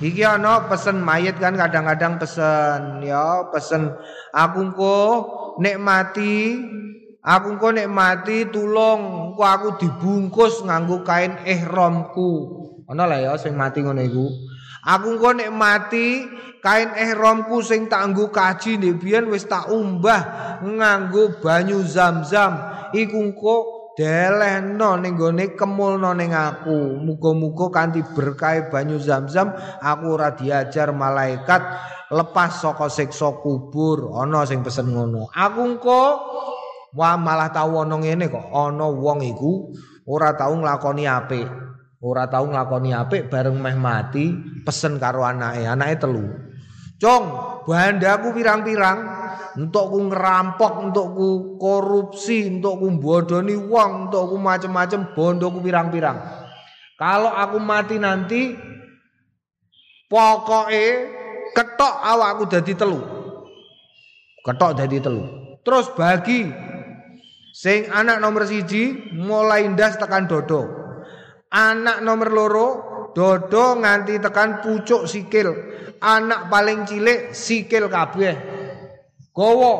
[0.00, 3.92] Iki ana pesen mayit kan kadang-kadang pesen ya pesen
[4.32, 4.98] aku engko
[5.60, 6.56] nek mati
[7.20, 12.32] aku engko nek mati tulung engko aku dibungkus nganggo kain ihramku.
[12.88, 14.24] Ana lah ya sing mati ngono iku.
[14.88, 16.24] Aku engko nek mati
[16.64, 22.56] kain ihramku sing tak nggo kaji nek biyen wis tak umbah nganggo banyu zam-zam.
[22.96, 26.96] Iku engko delehno ning gone kemulno ning aku.
[27.04, 29.52] Muga-muga kanthi berkah banyu zam-zam
[29.84, 31.60] aku ora diajar malaikat
[32.08, 34.16] lepas saka siksa kubur.
[34.16, 35.28] Ana sing pesen ngono.
[35.28, 36.02] Aku engko
[36.96, 38.48] wah malah tau ana ngene kok.
[38.48, 39.76] Ana wong iku
[40.08, 41.48] ora tau nglakoni apik.
[42.00, 44.32] ora tau nglakoni apik bareng meh mati
[44.64, 46.24] pesen karo anake anake telu
[47.00, 47.24] Cong,
[47.64, 49.19] bandaku pirang-pirang
[49.56, 56.18] untukku ngerampok, untukku korupsi, untukku bodoni wong, untukku macem-macem bondoku pirang-pirang.
[57.00, 58.52] Kalau aku mati nanti
[60.04, 60.84] pokoknya
[61.56, 63.00] ketok awakku dadi telu.
[64.44, 65.24] Ketok dadi telu.
[65.64, 66.44] Terus bagi
[67.56, 70.68] sing anak nomor siji mulai ndas tekan dodo.
[71.48, 72.68] Anak nomor loro
[73.16, 75.56] dodo nganti tekan pucuk sikil.
[76.04, 78.59] Anak paling cilik sikil kabeh.
[79.40, 79.72] Gowo.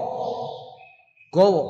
[1.28, 1.62] Gowo.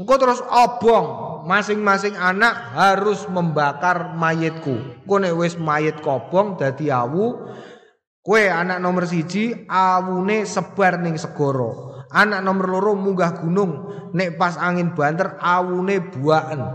[0.00, 1.28] Engko terus obong.
[1.46, 5.04] Masing-masing anak harus membakar mayitku.
[5.04, 7.38] Engko nek wis mayit kobong dadi awu,
[8.18, 12.02] kue anak nomor siji awune sebar ning segoro.
[12.10, 13.72] Anak nomor loro munggah gunung.
[14.10, 16.66] Nek pas angin banter awune buaen.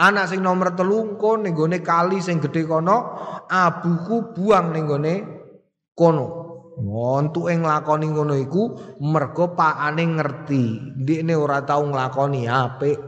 [0.00, 1.52] Anak sing nomor telu engko ning
[1.84, 3.20] kali sing gedhe kono,
[3.52, 4.88] abuku buang ning
[5.92, 6.39] kono.
[6.80, 8.62] Wontuke nglakoni ngono iku
[9.04, 12.98] mergo pakane ngerti, ndekne ora tau nglakoni apik.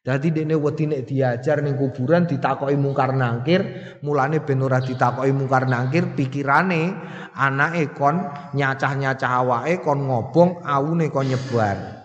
[0.00, 3.62] Dadi dekne wedi nek diajar ning kuburan ditakoki mungkar nangkir,
[4.02, 6.90] mulane ben ora ditakoki mungkar nangkir, pikirane
[7.38, 8.26] anake kon
[8.58, 12.00] nyacah-nyacah awake kon ngobong, awune kon nyebar.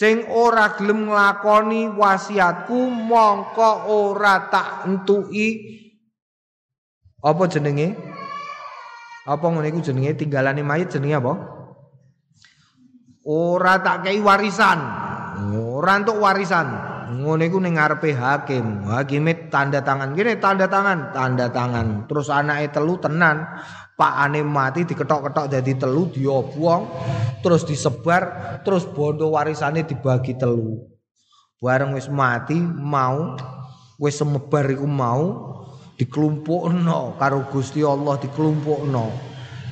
[0.00, 5.48] sing ora gelem nglakoni wasiatku mongko ora tak entuki
[7.20, 8.00] apa jenenge
[9.30, 11.34] Apa ngono iku jenenge tinggalane mayit jenenge apa?
[13.22, 14.78] Ora tak kei warisan.
[15.54, 16.66] Ora entuk warisan.
[17.14, 18.90] Ngono iku ning ngarepe hakim.
[18.90, 20.18] Hakime tanda tangan.
[20.18, 22.10] Gini tanda tangan, tanda tangan.
[22.10, 23.46] Terus anake telu tenan.
[23.94, 26.88] Pak ane mati diketok-ketok jadi telu diobong
[27.44, 30.88] terus disebar terus bondo warisane dibagi telu
[31.60, 33.36] bareng wis mati mau
[34.00, 35.24] wis semebar iku mau
[36.00, 39.30] dikelumpukno karo Gusti Allah dikelumpukno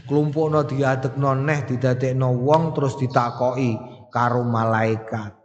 [0.08, 3.76] kelumpukno diadekno neh didadekno wong terus ditakoki
[4.08, 5.36] karo malaikat.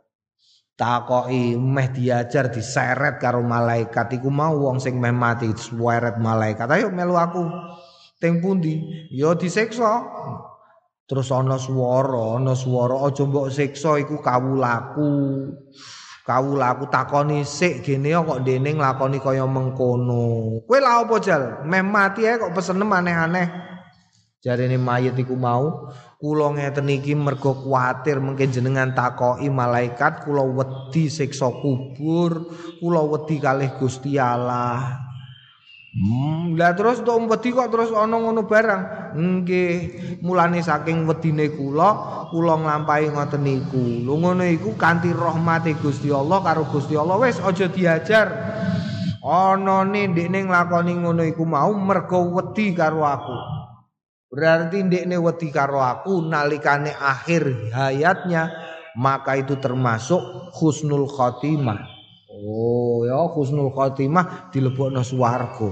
[0.73, 4.17] Takoki meh diajar diseret karo malaikat.
[4.17, 6.65] Iku mau wong sing meh mati diseret malaikat.
[6.71, 7.43] Ayo melu aku.
[8.17, 8.79] Teng pundi?
[9.11, 10.01] Ya disiksa.
[11.03, 15.11] Terus ana swara ana swara aja mbok siksa iku kawulaku
[16.23, 20.63] kawulaku takoni sik gene kok dene nglakoni kaya mengkono.
[20.63, 21.43] Kowe lha apa jal?
[21.67, 23.47] Meh mati ae kok pesene aneh-aneh.
[24.43, 25.87] Jarene mayit iku mau
[26.19, 33.39] kula ngeten iki mergo kuwatir mungkin jenengan takoki malaikat kula wedi siksa kubur kula wedi
[33.39, 34.99] kalih Gusti Allah
[35.93, 39.13] Hmm, lah terus untuk wedi kok terus ana ngono barang.
[39.13, 39.73] Nggih,
[40.25, 41.89] mulane saking wedine kula,
[42.33, 44.01] kula nglampahi ngoten niku.
[44.01, 48.27] Lho ngono iku kanthi rahmate Gusti Allah karo Gusti Allah wis aja diajar.
[49.21, 53.37] Ana ndekne nglakoni ngono iku mau mergo wedi karo aku.
[54.33, 58.49] Berarti ndekne wedi karo aku nalikane akhir hayatnya
[58.97, 61.92] maka itu termasuk husnul khotimah.
[62.43, 65.71] Oh ya husnul khotimah dilebokno swarga.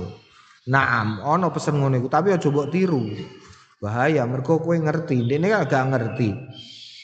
[0.71, 3.01] Naam, ana pesen ngono iku tapi aja mbok tiru.
[3.81, 6.29] Bahaya mergo kowe ngerti, kan gak ngerti.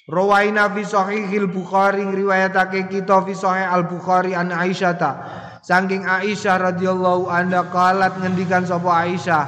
[0.07, 5.11] Rawaina fi sahihil Bukhari riwayatake kita fi Al Bukhari an Aisyah ta.
[5.65, 9.43] Saking Aisyah radhiyallahu anha qalat ngendikan sapa Aisyah,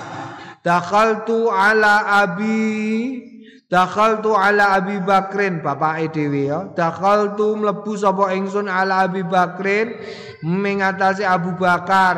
[0.65, 3.38] "Dakhaltu ala abi
[3.69, 6.73] Dakhaltu ala Abi Bakrin bapake dhewe ya.
[6.73, 9.93] Dakhaltu mlebu sapa ingsun ala Abi Bakrin
[10.41, 12.17] mengatasi Abu Bakar.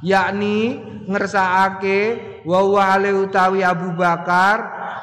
[0.00, 2.00] Yakni ngersakake
[2.48, 4.56] wa wa utawi Abu Bakar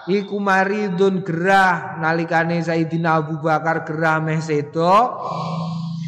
[0.10, 5.22] iku maridun gerah nalikane Sayyidina Abu Bakar gerah meh sedo.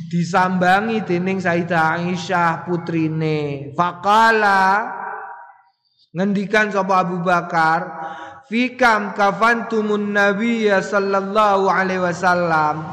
[0.10, 3.70] Disambangi dening Sayyidah Aisyah putrine.
[3.78, 4.90] Faqala
[6.18, 7.82] ngendikan sapa Abu Bakar
[8.48, 12.84] fikam kafantumun nabiyya sallallahu alaihi wasallam.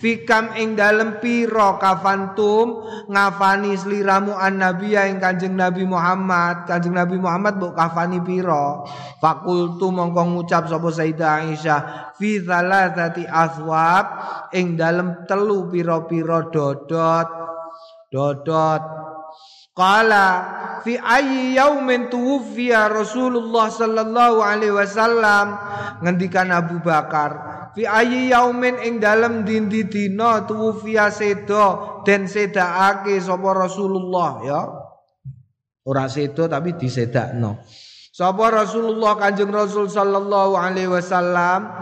[0.00, 6.64] Fikam ing dalem piro kafantum ngafani sliramu an nabiya ing kanjeng nabi Muhammad.
[6.64, 8.88] Kanjeng nabi Muhammad mbok kafani piro
[9.20, 11.80] fakultu mongko ngucap sapa Sayyidah Aisyah
[12.16, 14.06] fi thalathati aswab
[14.56, 17.28] ing dalem telu piro-piro dodot.
[18.08, 18.82] Dodot.
[19.76, 20.26] Qala
[20.82, 25.56] fi ayyi yaumin tuwfiya Rasulullah sallallahu alaihi wasallam.
[26.00, 27.30] Ngendikan Abu Bakar
[27.76, 34.30] fi ayyi yaumin ing dalem dindi dina tuwfiya sedo den sedakake sapa Rasulullah.
[34.42, 34.60] Ya.
[35.84, 37.64] Ora sedo tapi disedakno.
[38.10, 41.72] Sapa Rasulullah Kanjeng Rasul sallallahu alaihi wasallam?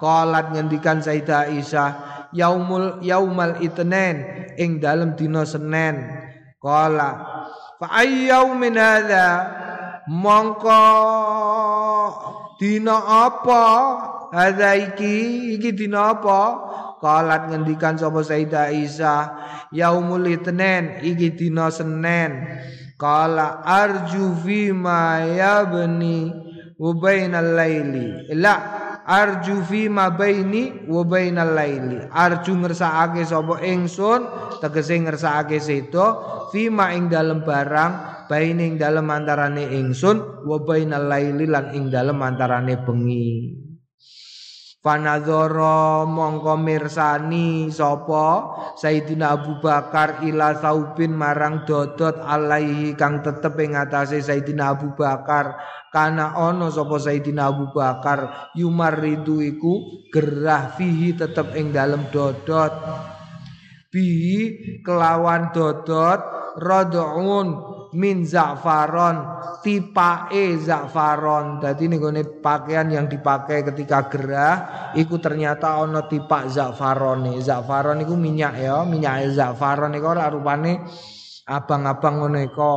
[0.00, 1.90] Qalat ngendikan Sayyidah Aisyah
[2.36, 6.00] yaumul yaumal itnen ing dalem dina Senin
[6.60, 7.12] Kala
[7.76, 9.28] fa ayyau min hadza
[10.08, 10.84] mongko
[12.60, 12.96] dina
[13.28, 13.64] apa?
[14.32, 16.40] Hadza iki iki dina apa?
[16.96, 19.36] Kalat ngendikan sapa Sayyidah Isa
[19.70, 22.32] yaumul itnen iki dina Senin.
[22.96, 26.32] Kala arju fi ma yabni
[26.80, 28.32] wa bainal laili.
[28.32, 32.02] La arju fi ma baini wa bainal laili.
[32.10, 33.62] Arju ngersakake sapa?
[33.62, 34.20] Ingsun.
[34.58, 36.06] Tegese ngersakake sedo.
[36.50, 41.90] Fi ma ing dalem barang baini ing dalem antarane ingsun wa bainal laili lan ing
[41.90, 43.65] dalem antarane bengi
[44.86, 48.54] Panadzoro mongko mirsani sapa?
[48.78, 55.58] Sayyidina Abu Bakar ila saubin marang dodot alaihi kang tetep ing atase Sayyidina Abu Bakar.
[55.90, 58.54] Kana ono sapa Sayyidina Abu Bakar?
[58.54, 62.70] Yumaridu iku gerah fihi tetep ing dalem dodot.
[63.90, 64.38] Bihi
[64.86, 66.22] kelawan dodot
[66.62, 69.16] radun min za'faron
[69.64, 71.64] tipake za'faron.
[71.64, 72.04] Dadi ning
[72.44, 74.56] pakaian yang dipakai ketika gerah
[74.92, 77.40] iku ternyata ana tipak za'farone.
[77.40, 80.84] Za'faron iku minyak ya minyak za'faron iku ora rupane
[81.48, 82.74] abang-abang ngono iku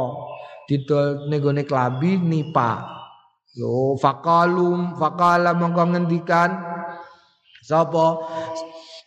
[0.63, 2.79] didol ning gone klambi nipak.
[3.59, 6.49] Yo faqalum faqala mongko ngendikan
[7.59, 8.23] sapa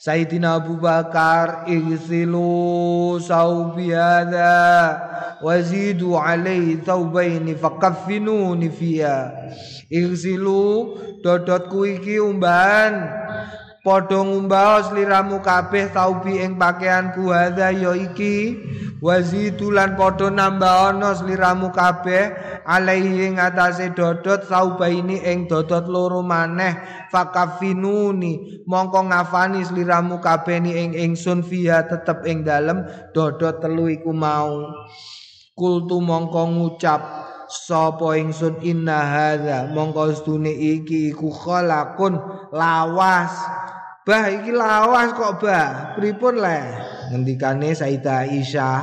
[0.02, 4.98] Sayyidina Abu Bakar igsilu saubi hadha
[5.38, 9.30] wazidu alaihi thawbaini fakaffinuni fiha.
[9.86, 13.21] Igsilu dodotku iki umbahan
[13.82, 17.34] padha ngumbaos liramu kabeh taubi ing pakaianku.
[17.34, 18.56] Hadha ya iki
[19.02, 22.30] wazidu lan padha nambahono sliramu kabeh
[22.62, 26.78] alaihi ing atase dodot saubaini ing dodot loro maneh.
[27.10, 34.14] Fakafinuni mongko ngafani sliramu kabeh ni ing ingsun via tetep ing dalem dodot telu iku
[34.14, 34.70] mau.
[35.52, 42.16] Kultu mongko ngucap sapa ingsun inna hadza mongko stune iki iku khalaqun
[42.48, 43.32] lawas
[44.02, 45.94] Bah iki lawas kok bah.
[45.94, 46.58] Pripun le?
[47.14, 48.80] Ngendikane Sayyidah Aisyah,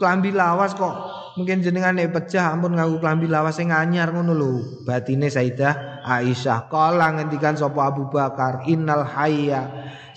[0.00, 0.94] klambi lawas kok
[1.36, 4.52] mungkin jenengan nek pecah ampun ngaku klambi lawas sing anyar ngono lho.
[4.88, 9.68] Batine Sayyidah Aisyah kala ngendikan sapa Abu Bakar, innal hayya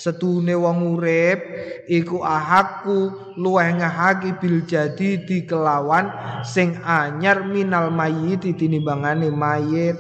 [0.02, 1.38] setune wong urip
[1.86, 6.10] iku ahakku luweh ngahaki bil jadi di kelawan
[6.42, 9.94] sing anyar minal mayit tinimbangane mayit.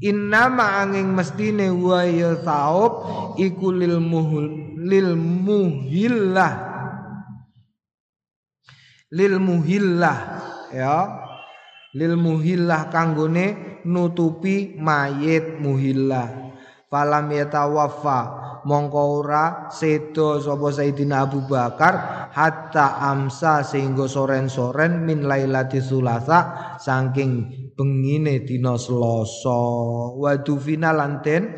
[0.00, 2.92] Innama angin mestine wa ya saub
[3.36, 4.48] iku lil muhul
[4.80, 6.52] lil muhillah.
[9.12, 10.18] Lil muhillah
[10.72, 10.96] ya.
[11.92, 16.54] Lil muhillah kanggone nutupi mayit muhillah.
[16.88, 18.18] Falam yatawaffa
[18.66, 27.60] mongko ora sedo sapa Sayyidina Abu Bakar hatta amsa sehingga soren-soren min lailati sulasa saking
[27.74, 29.60] bengine dina Selasa.
[30.16, 31.56] Wa dufina lanten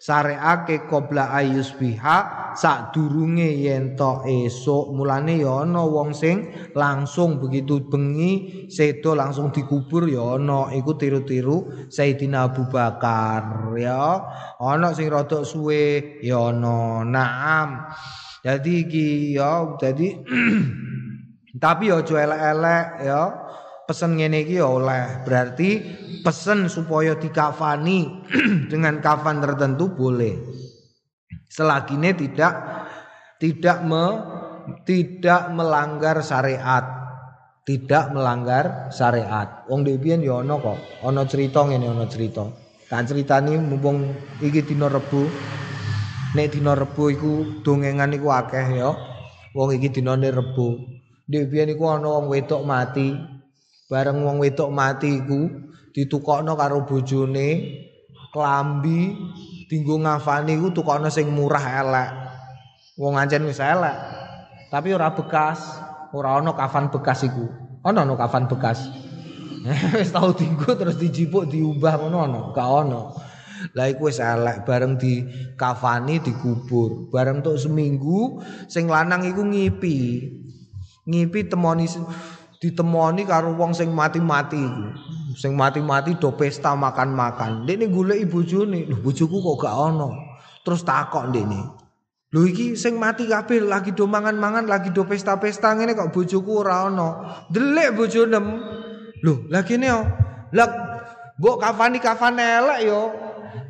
[0.00, 4.96] sareake qabla ayus biha sadurunge yen to esuk.
[4.96, 10.72] Mulane ya ana wong sing langsung begitu bengi sedo langsung dikubur ya ana.
[10.72, 14.24] Iku tiru-tiru Sayyidina Abu Bakar ya.
[14.56, 17.04] Ana sing rada suwe ya ana.
[17.04, 17.92] Naam.
[18.40, 20.16] Jadi iki ya jadi
[21.62, 23.22] tapi ya aja elek-elek ya
[23.90, 25.26] pesen ngene iki ya oleh.
[25.26, 25.82] Berarti
[26.22, 28.22] pesen supaya dikafani
[28.70, 30.38] dengan kafan tertentu boleh.
[31.50, 32.54] Selagi ini tidak
[33.42, 34.04] tidak me,
[34.86, 37.02] tidak melanggar syariat.
[37.66, 39.66] Tidak melanggar syariat.
[39.66, 40.78] Wong dhewe ya ana kok.
[41.02, 42.46] Ana cerita ngene ana cerita.
[42.86, 44.10] Tak critani mumpung
[44.42, 45.26] iki dina Rebo.
[46.34, 48.90] Nek dina Rebo iku dongengan iku akeh ya.
[49.54, 50.78] Wong iki dinane Rebo.
[51.30, 53.14] Dhewe niku ana wong wedok mati,
[53.90, 55.50] bareng wong wedok mati iku
[55.90, 57.48] ditukokno karo bojone
[58.30, 59.18] klambi
[59.66, 62.10] dinggo ngafani iku tukokno sing murah elek.
[62.94, 63.96] Wong ancen wis elek
[64.70, 65.58] tapi ora bekas
[66.14, 67.50] ora ana kafan bekas iku.
[67.82, 68.86] Ana no kafan bekas.
[70.00, 73.02] Wis tau dinggo terus dijipuk diubah ngono ana gak ana
[73.76, 75.20] lah iku wis elek bareng di
[75.56, 77.12] kafani dikubur.
[77.12, 78.40] Bareng tok seminggu
[78.72, 79.98] sing lanang iku ngipi.
[81.04, 81.84] Ngipi temoni
[82.60, 84.60] ditemoni karo wong sing mati-mati.
[85.34, 87.64] Sing mati-mati do pesta makan-makan.
[87.64, 90.08] Ndekne goleki bojone, lho bojoku kok gak ono.
[90.60, 91.60] Terus takok ndekne.
[92.30, 96.84] Lho iki sing mati kabeh lagi do mangan-mangan, lagi do pesta-pesta ngene kok bojoku ora
[96.84, 97.08] ono.
[97.48, 98.46] Delik bojonem.
[99.24, 100.00] Lho, lah kene yo.
[100.52, 100.68] Lah
[101.40, 103.02] mbok kafani kafan elek yo.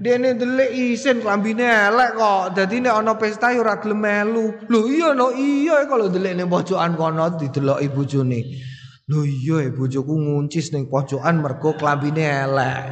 [0.00, 2.58] Dene delik isin klambine elek kok.
[2.58, 4.66] Dadi nek ana pesta yo ora gelem melu.
[4.66, 8.40] Lho iya no iya kalau delik ning pojokan kono dideloki bojone.
[9.10, 12.82] Lho iya e bojoku nguncis ning pojokan mergo klambine elek.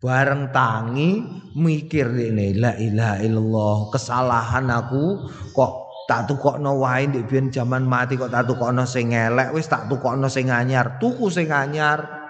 [0.00, 1.20] Bareng tangi
[1.52, 5.72] mikir dene la ilaha illallah kesalahan aku kok
[6.08, 10.32] tak tukokno wae ndek biyen jaman mati kok tak tukokno sing elek wis tak tukokno
[10.32, 12.23] sing anyar tuku sing anyar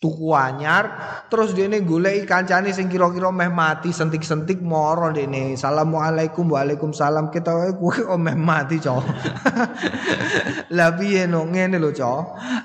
[0.00, 0.96] tuku anyar
[1.28, 5.52] terus dene goleki kancane sing kira-kira meh mati sentik-sentik moro dene.
[5.52, 7.28] Assalamualaikum waalaikumsalam.
[7.28, 9.04] Kita wae kok meh mati cok.
[10.76, 12.20] Lah piye no ngene lho cok.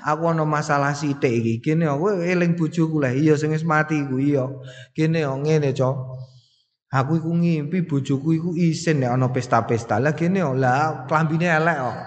[0.08, 1.54] Aku ana masalah sithik iki.
[1.60, 3.12] Kene kowe eling bojoku lah.
[3.12, 4.48] Iya sing mati iku iya.
[4.96, 5.96] Kene ngene cok.
[6.88, 10.00] Aku iku ngimpi bojoku iku isin nek ana pesta-pesta.
[10.00, 11.98] Lah kene lah klambine elek kok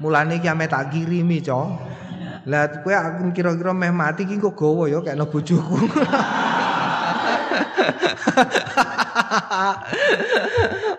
[0.00, 1.66] mulane ki tak kirimi cok
[2.46, 5.76] Lah kowe aku kira-kira meh mati ki kok gowo ya kena bojoku.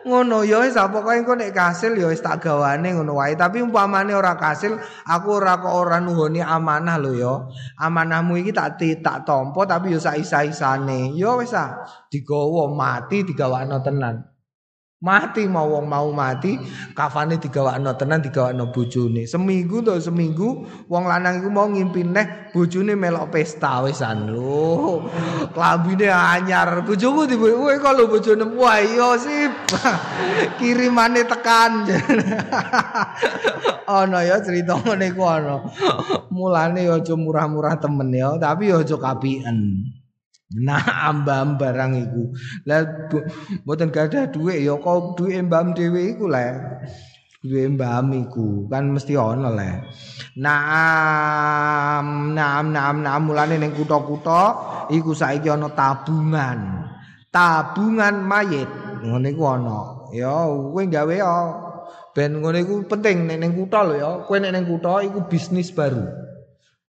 [0.07, 3.35] ngono ya wis pokoke engko nek kasil ya wis tak gawane ngono wae.
[3.39, 4.75] Tapi umpamane ora kasil
[5.07, 7.33] aku ora kok ora nuhoni amanah lho ya.
[7.79, 11.15] Amanahmu iki tak tak tampa tapi ya sak isa-isane.
[11.15, 14.36] Ya wis ah digawa mati digawakno tenan
[14.97, 16.57] Mati mau wong mau mati,
[16.97, 19.29] kafane digawakno tenan digawakno bojone.
[19.29, 25.05] Seminggu to seminggu wong lanang iku mau ngimpi neh bojone melok pesta wisan lho.
[25.53, 26.81] Klambine anyar.
[26.81, 29.53] Bojoku di kowe kalau bojone wah iya sip.
[30.57, 31.85] Kirimane tekan.
[34.01, 35.61] ana ya cerita ngene ku ana.
[36.33, 39.93] Mulane aja murah-murah temen ya, tapi aja kapiken.
[40.55, 42.23] Nah, ambam barang iku.
[42.63, 43.11] Lah
[43.67, 46.47] mboten gadah dhuwit ya kok dhuwit mbam dhewe iku le.
[47.43, 49.83] Dhuwit mbam iku kan mesti ana le.
[50.39, 54.43] Naam, naam, naam, naam mulane ning kutha-kutha
[54.87, 56.87] iku saiki ana tabungan.
[57.27, 58.71] Tabungan mayit.
[59.03, 59.79] Ngene iku ana.
[60.15, 61.35] Ya kowe gawe ya
[62.15, 64.11] ben ngene iku penting ning kutha lho ya.
[64.23, 66.07] Kowe nek ning kutha iku bisnis baru.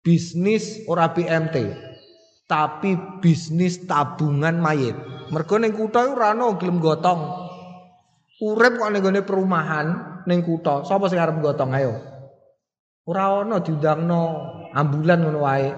[0.03, 1.84] Bisnis ora BMT.
[2.45, 4.97] Tapi bisnis tabungan mayit.
[5.33, 7.21] Mergo ning kutha iku ora gelem gotong.
[8.45, 9.87] Urip kok ning perumahan
[10.29, 11.93] ning kutha, sapa sing arep gotong ayo?
[13.05, 14.21] Ora ono diundangno
[14.73, 15.69] ambulan ngono wae.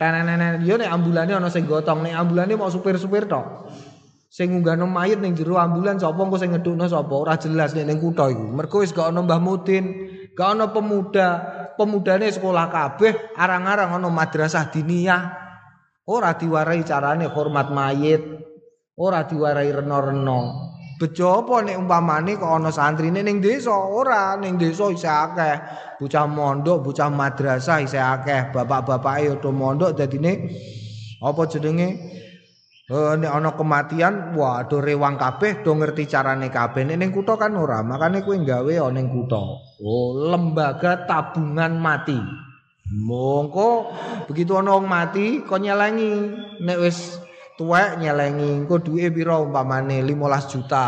[0.00, 3.68] Tenan-tenan yo nek ambulane ono sing gotong, nek ambulane mau supir-supir tok.
[4.30, 7.12] Sing ngunggahno mayit ning jero ambulan sapa engko sing ngedukno sapa?
[7.12, 8.46] Ora jelas nek ning kutha iku.
[8.48, 9.84] Mergo wis gak ono Mbah Mudin,
[10.32, 11.28] gak ono pemuda,
[11.76, 15.49] pemudane sekolah kabeh, arang-arang ono madrasah diniyah.
[16.10, 18.18] Ora diwarai carane hormat mayit,
[18.98, 20.66] ora diwarai reno-reno.
[20.98, 25.56] Bejo apa nek umpamane kok ana santrine ning desa, ora ning desa isih akeh.
[26.02, 28.50] Bocah mondok, bocah madrasah isih akeh.
[28.50, 30.50] Bapak-bapake do mondok dadine
[31.22, 31.88] apa jenenge?
[32.90, 36.82] Eh nek ana kematian, wah do rewang kabeh, do ngerti carane kabeh.
[36.90, 39.40] Nek ning kan ora, makane kowe gawe ana ning kutha.
[39.78, 42.49] Oh, lembaga tabungan mati.
[42.90, 43.94] Mongko
[44.26, 46.10] begitu ana wong mati kok nyelengi
[46.58, 47.22] nek wis
[47.54, 50.86] tuwek nyelengi engko duwe pira umpamane 15 juta.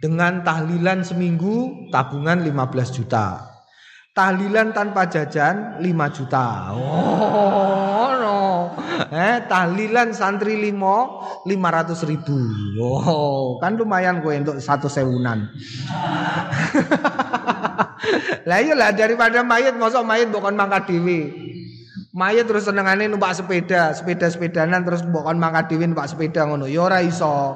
[0.00, 3.48] Dengan tahlilan seminggu tabungan 15 juta.
[4.12, 6.72] Tahlilan tanpa jajan 5 juta.
[6.76, 8.40] Oh, no.
[9.08, 12.36] Eh, tahlilan santri 5 500 ribu.
[12.80, 15.48] Oh, kan lumayan gue untuk satu sewunan.
[18.48, 21.50] lah iya lah daripada mayat mosok mayat bukan mangkat dewi
[22.10, 26.66] mayat terus senengane numpak sepeda sepeda sepedanan terus bukan mangkat dewi numpak sepeda ngono.
[26.66, 27.54] Ya ora iso.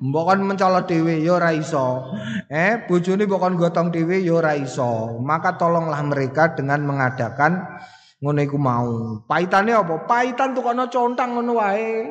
[0.00, 2.08] Bukan mencolot dewi ya ora iso.
[2.48, 5.20] Eh bojone bukan gotong dewi ya ora iso.
[5.20, 7.84] Maka tolonglah mereka dengan mengadakan
[8.24, 9.20] ngono iku mau.
[9.28, 10.08] Paitane apa?
[10.08, 12.08] Paitan tuh kono contang ngono wae.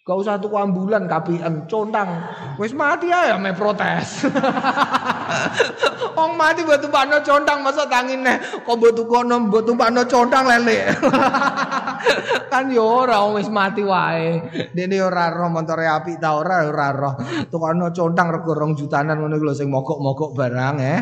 [0.00, 1.66] Gak usah tuku ambulan kapian.
[1.66, 2.08] Contang.
[2.56, 4.24] Wis mati ya me protes.
[6.16, 8.62] Wong mati buat tumpakno contang masa tangin nih.
[8.66, 10.90] Kok buat tukono buat tumpakno contang lele.
[12.52, 14.42] kan yo ora wis mati wae.
[14.74, 17.14] Dene ora roh montore apik ta ora ora roh.
[17.48, 21.00] Tukono contang rego rong jutanan ngono iku lho sing mogok-mogok barang eh.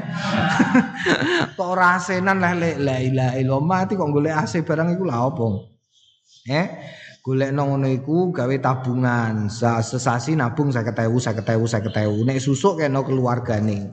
[1.57, 5.47] Kok ora asenan lele la ilaha illallah mati kok golek ase barang iku lha opo?
[6.49, 6.67] Eh?
[7.29, 9.53] Golekno ngono iku gawe tabungan.
[9.53, 13.93] Sesasi nabung 50.000 50.000 50.000 nek susuk kena keluargane.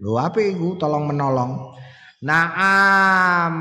[0.00, 0.80] Lho apik iku?
[0.80, 1.76] Tolong menolong.
[2.24, 3.52] Naam.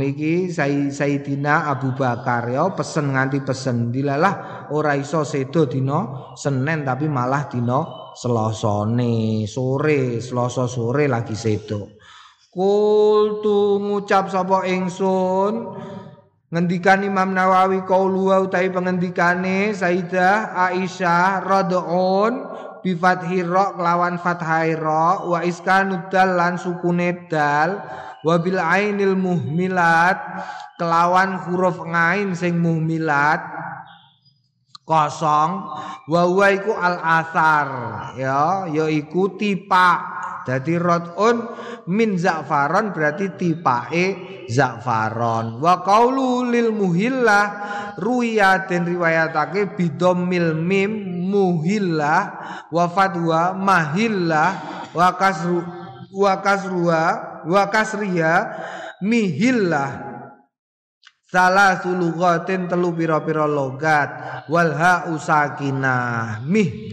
[0.00, 0.48] Iki
[0.88, 3.92] Sayyidina Abu Bakar ya pesen nganti pesen.
[3.92, 7.84] Dilalah ora iso sedo dina Senin tapi malah dina
[8.16, 9.44] Selasane.
[9.44, 12.00] Sore Selasa sore lagi sedo.
[12.48, 15.54] Kultu ngucap sapa ingsun
[16.50, 22.32] ngendikan Imam Nawawi qaulu utai pengendikane Sayyidah Aisyah radhun
[22.82, 27.78] bi fathhi ra kelawan fathai ra wa iskanud dal lan sukune dal
[28.26, 30.18] wa bil ainil muhmilat
[30.74, 33.40] kelawan huruf ngain sing muhmilat
[34.82, 35.70] kosong.
[36.10, 37.66] Wa iku al asar
[38.18, 41.44] ya yaiku tipak Jadi rotun
[41.92, 44.06] min za'faron berarti tipake
[44.48, 45.60] za'faron.
[45.60, 47.44] Wa qaulu lil muhillah
[48.00, 50.90] ruya den riwayatake bidomil mim
[51.28, 52.20] muhillah
[52.72, 54.50] wa fatwa mahillah
[54.96, 55.60] wa kasru
[56.10, 57.06] wa kasruha
[57.46, 58.48] wa kasriya
[59.04, 60.10] mihillah.
[61.30, 66.90] Salah sulugatin telu pira-pira logat wal ha usakinah mih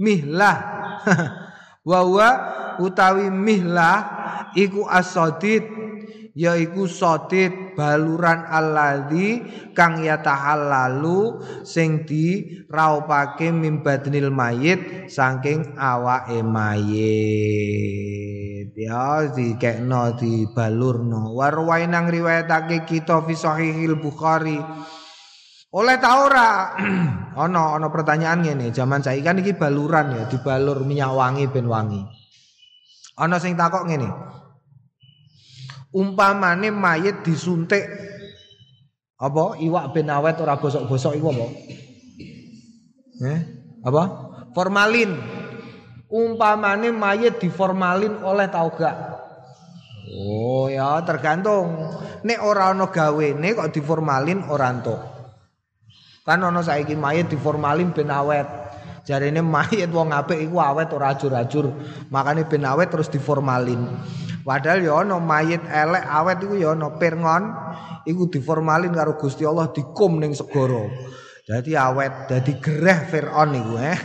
[0.00, 0.56] mihlah
[1.82, 2.30] wa
[2.78, 3.98] utawi mihlah
[4.54, 5.66] iku asadid
[6.32, 9.44] yaiku sadid baluran alladzi
[9.76, 17.92] kang yatahallalu sing di raupake mimbadnil mayit saking awake mayit.
[18.72, 21.36] Ya dikekno dibalurno.
[21.36, 24.56] Warwainang riwayatake kita fi sahihil bukhari
[25.72, 26.76] Oleh ta ora?
[27.42, 32.04] ana ana pertanyaan ngene, zaman saiki kan iki baluran ya, dibalur minyak wangi ben wangi.
[33.16, 34.08] Ana sing takok ngene.
[35.92, 37.84] Umpamane mayit disuntik
[39.16, 41.46] apa iwak ben awet ora bosok-bosok iku apa?
[43.28, 43.40] Eh?
[43.84, 44.02] Apa?
[44.52, 45.12] Formalin.
[46.12, 48.96] Umpamane mayit diformalin oleh tau gak?
[50.12, 51.96] Oh ya tergantung.
[52.24, 55.11] Nek ora ana gawene kok diformalin ora entuk.
[56.22, 58.46] Kan ana saiki mayit diformalin ben awet.
[59.02, 61.74] Jarine mayit wong apik iku awet ora ajur-ajur.
[62.14, 63.82] Makane ben awet terus diformalin.
[64.46, 67.42] Padahal ya ana mayit elek awet iku ya ana pirngon
[68.06, 70.86] iku diformalin karo Gusti Allah dikum ning segara.
[71.42, 73.98] Jadi awet, jadi gereh Fir'aun iku eh.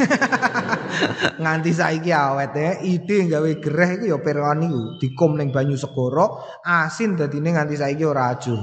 [1.45, 6.25] Nganti saiki awet ya, ide gawe gereh iku ya Fir'aun iku dikum ning banyu segara,
[6.65, 8.57] asin dadine nganti saiki ora ajur.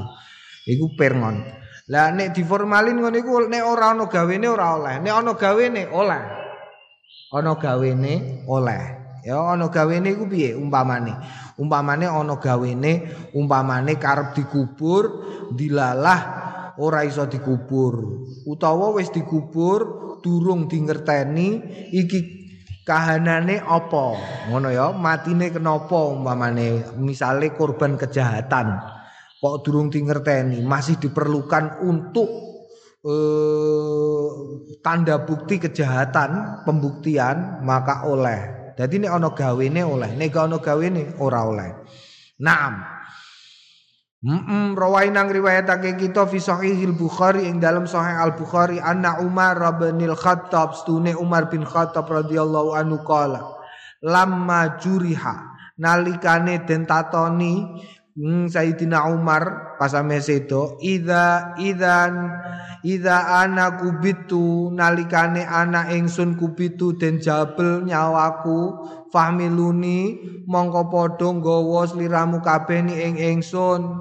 [0.66, 1.63] Iku Fir'aun.
[1.93, 4.95] Lah nek diformalin ngono iku nek ora ana gawene ora oleh.
[5.05, 6.22] Nek ana gawene oleh.
[7.35, 8.14] Ana gawene
[8.49, 8.82] oleh.
[9.24, 11.12] Ya ana gawene iku piye umpamane?
[11.61, 12.93] Umpamane ana gawene
[13.37, 15.05] umpamane karep dikubur
[15.53, 16.20] dilalah
[16.80, 21.62] ora iso dikubur utawa wis dikubur durung dingerteni
[21.95, 22.18] iki
[22.82, 24.07] kahanane apa
[24.51, 28.93] ngono ya matine kenapa umpamane misale korban kejahatan
[29.45, 30.64] kok durung dingerteni?
[30.64, 32.28] Masih diperlukan untuk
[33.05, 34.28] eh,
[34.80, 38.72] tanda bukti kejahatan pembuktian maka oleh.
[38.72, 40.16] Jadi ini ono gawene oleh.
[40.16, 41.70] Nek ono gawene ora oleh.
[42.40, 42.97] Naam.
[44.24, 49.61] Mm -mm, nang riwayatake kita fi sahihil Bukhari ing dalam sahih Al Bukhari anna Umar
[49.76, 53.45] bin Khattab stune Umar bin Khattab radhiyallahu anhu qala
[54.01, 55.45] lamma juriha
[55.76, 57.84] nalikane den tatoni
[58.14, 62.30] Hmm, Sayyidina Umar pasame sedo ida idan
[62.86, 72.38] ida ana kubitu nalikane ana ingsun kubitu den jabel nyawaku fahmiluni mongko padha nggawa sliramu
[72.38, 73.98] kabeh ing ingsun.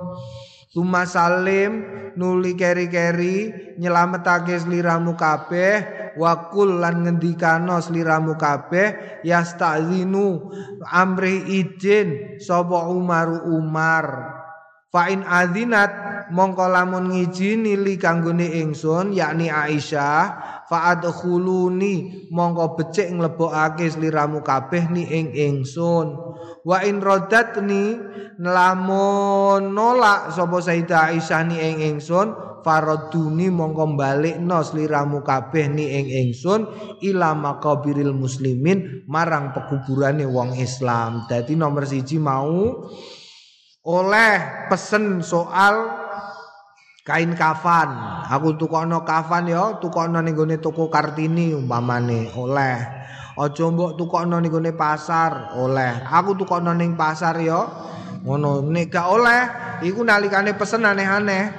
[0.69, 1.81] Tuma salim
[2.13, 3.49] nuli keri-keri
[3.81, 10.51] nyelametake sliramu kabeh wakul lan ngendikano sliramu kabeh yastazinu
[10.89, 14.05] amri izin sapa Umar Umar.
[14.93, 15.89] Fa in adzinat
[16.29, 20.21] mongko lamun ngijini li kanggone ingsun yakni Aisyah
[20.69, 26.13] fa'adkhuluni mongko becik nglebokake sliramu kabeh ni ing ingsun.
[26.61, 27.97] Wa in radatni
[28.37, 36.07] lamun nolak sapa Sayyidah Aisyah ni ing ingsun faraduni mongko balikno sliramu kabeh ni ing
[36.07, 36.65] ingsun
[37.03, 42.87] ila maqabiril muslimin marang pekuburane wong Islam dadi nomor siji mau
[43.83, 44.33] oleh
[44.71, 46.03] pesen soal
[47.03, 47.91] kain kafan.
[48.31, 52.79] Aku tukokno kafan ya, tukokno ning gone toko Kartini umpamane oleh.
[53.35, 56.07] Aja mbok tukokno ning gone pasar oleh.
[56.07, 57.67] Aku tukokno ning pasar ya.
[58.23, 59.41] Ngono nek gak oleh
[59.83, 61.51] iku nalikane pesen aneh-aneh.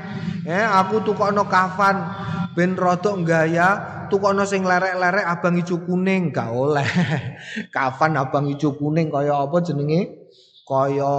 [0.45, 2.05] Eh aku tukokno kafan
[2.53, 3.80] ben rodok gaya
[4.12, 6.84] tukokno sing lerek-lerek abang ijo kuning gak oleh.
[7.74, 10.28] kafan abang ijo kuning kaya apa jenenge?
[10.64, 11.12] Kaya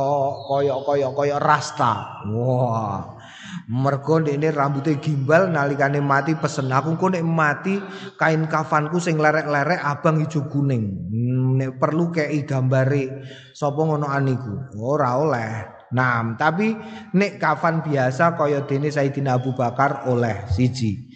[0.49, 2.21] kaya kaya kaya rasta.
[2.29, 3.17] Wah.
[3.65, 7.81] Mergo ini rambutnya gimbal nalikane mati pesen aku kok nek mati
[8.13, 11.09] kain kafanku sing lerek-lerek abang hijau kuning.
[11.09, 13.25] Hmm, nek perlu kei gambare
[13.57, 14.69] sapa ngono aniku.
[14.77, 15.74] Ora oleh.
[15.93, 16.73] Nah, tapi
[17.13, 21.11] nek kafan biasa kaya dene Sayyidina Abu Bakar oleh siji.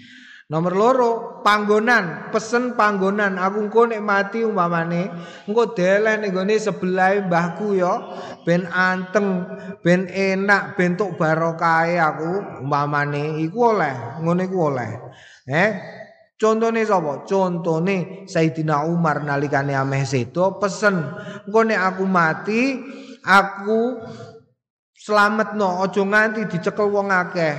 [0.50, 1.12] Nomor loro,
[1.46, 3.38] panggonan, pesen panggonan.
[3.38, 5.14] Aku engko nek mati umpamane,
[5.46, 8.18] engko deleh ning gone sebelah mbahku ya,
[8.50, 9.46] ben anteng,
[9.86, 13.94] ben enak, bentuk barokahe aku umpamane iku oleh,
[14.26, 14.90] ngene iku oleh.
[15.46, 15.70] Eh,
[16.40, 17.30] Contone sapa?
[17.30, 20.98] Contone Sayyidina Umar nalikane ameh sedo pesen,
[21.46, 22.62] engko nek aku mati,
[23.22, 24.02] aku
[25.10, 27.56] slametno aja nganti dicekel wong akeh.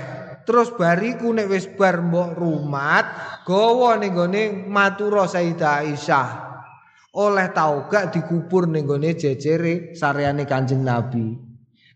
[0.46, 3.04] Terus bariku nek wis bar mbok rumat,
[3.42, 6.28] gawa ning gone matura Sayyidah Aisyah.
[7.10, 11.34] Oleh tau gak dikubur ning gone jejere sareane Kanjeng Nabi.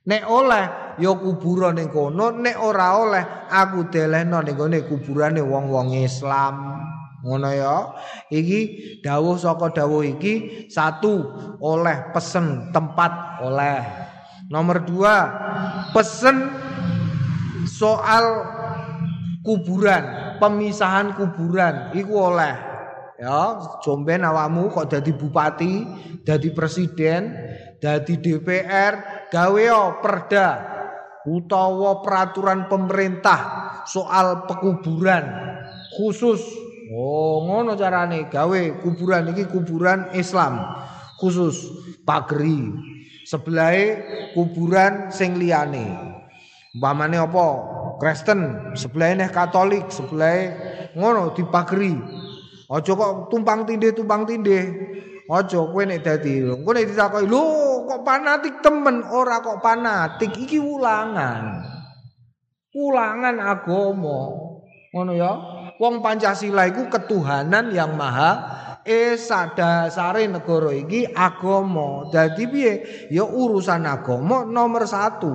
[0.05, 0.65] Nek oleh
[1.01, 6.85] ya kuburan ning kono, nek ora oleh aku delehno ning gone kuburane wong-wong Islam.
[7.25, 7.97] Ngono ya.
[8.29, 8.61] Iki
[9.01, 11.33] dawuh saka dawuh iki satu
[11.65, 14.14] oleh pesen tempat oleh.
[14.53, 15.17] Nomor dua
[15.97, 16.53] pesen
[17.65, 18.25] soal
[19.41, 21.97] kuburan, pemisahan kuburan.
[21.97, 22.53] Iku oleh
[23.17, 25.75] ya jomben awakmu kok jadi bupati,
[26.29, 27.33] jadi presiden,
[27.81, 28.93] jadi DPR,
[29.33, 29.65] gawe
[30.05, 30.49] perda
[31.25, 33.41] utawa peraturan pemerintah
[33.89, 35.25] soal pekuburan
[35.97, 36.41] khusus.
[36.93, 40.61] Oh ngono carane gawe kuburan iki kuburan Islam
[41.17, 41.57] khusus
[42.05, 42.71] pagri
[43.25, 43.73] sebelah
[44.37, 45.89] kuburan sing liyane.
[46.77, 47.47] Umpamane apa?
[47.99, 50.51] Kristen sebelah neh Katolik sebelah
[50.99, 51.95] ngono dipagri
[52.65, 54.65] aja kok tumpang tindih tumpang tindih.
[55.25, 57.45] Aja kowe nek dadi kowe nek ditakoki lho
[57.89, 59.01] kok fanatik temen?
[59.09, 60.37] Ora kok fanatik.
[60.37, 61.65] Iki ulangan.
[62.75, 64.21] Ulangan agama.
[64.93, 65.33] Ngono ya.
[65.81, 72.09] Wong Pancasila iku ketuhanan yang maha esa dasare negara iki agama.
[72.13, 72.73] Dadi piye?
[73.11, 75.33] Ya urusan agama nomor satu.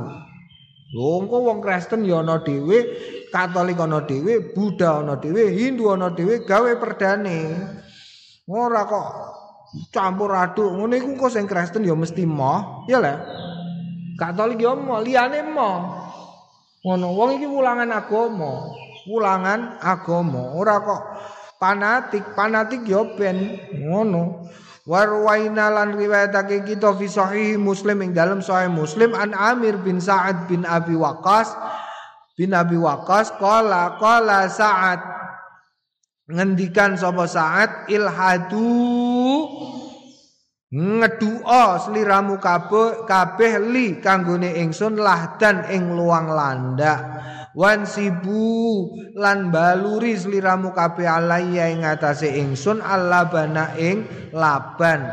[0.89, 2.81] Engko wong Kristen ya ana dhewe,
[3.29, 7.53] Katolik ana dhewe, Buddha ana dhewe, Hindu ana dhewe gawe perdane.
[8.49, 9.07] Ora kok
[9.93, 13.13] campur aduk ngene iku kok sing Kristen ya mesti moh, ya le.
[14.17, 15.77] Katolik ya moh, liyane moh.
[16.81, 18.73] Ngono wong iki wulangan agama,
[19.05, 20.57] wulangan agama.
[20.57, 21.01] Ora kok
[21.59, 24.47] fanatik fanatik yo ben ngono.
[24.89, 30.49] Warwaina lan riwayatake kita fi sahih muslim ing dalam sahih muslim an Amir bin Sa'ad
[30.49, 31.53] bin Abi Waqqas
[32.33, 34.97] bin Abi Waqqas qala qala Sa'ad.
[36.25, 38.65] Ngendikan sapa Sa'ad ilhadu
[40.69, 47.01] ngedua sliramu kabeh kabeh li kanggone ingsun lahdan ing luang landak
[47.57, 55.05] wan sibu lan baluri sliramu kabeh alaiya ing atase ingsun allabana ing laban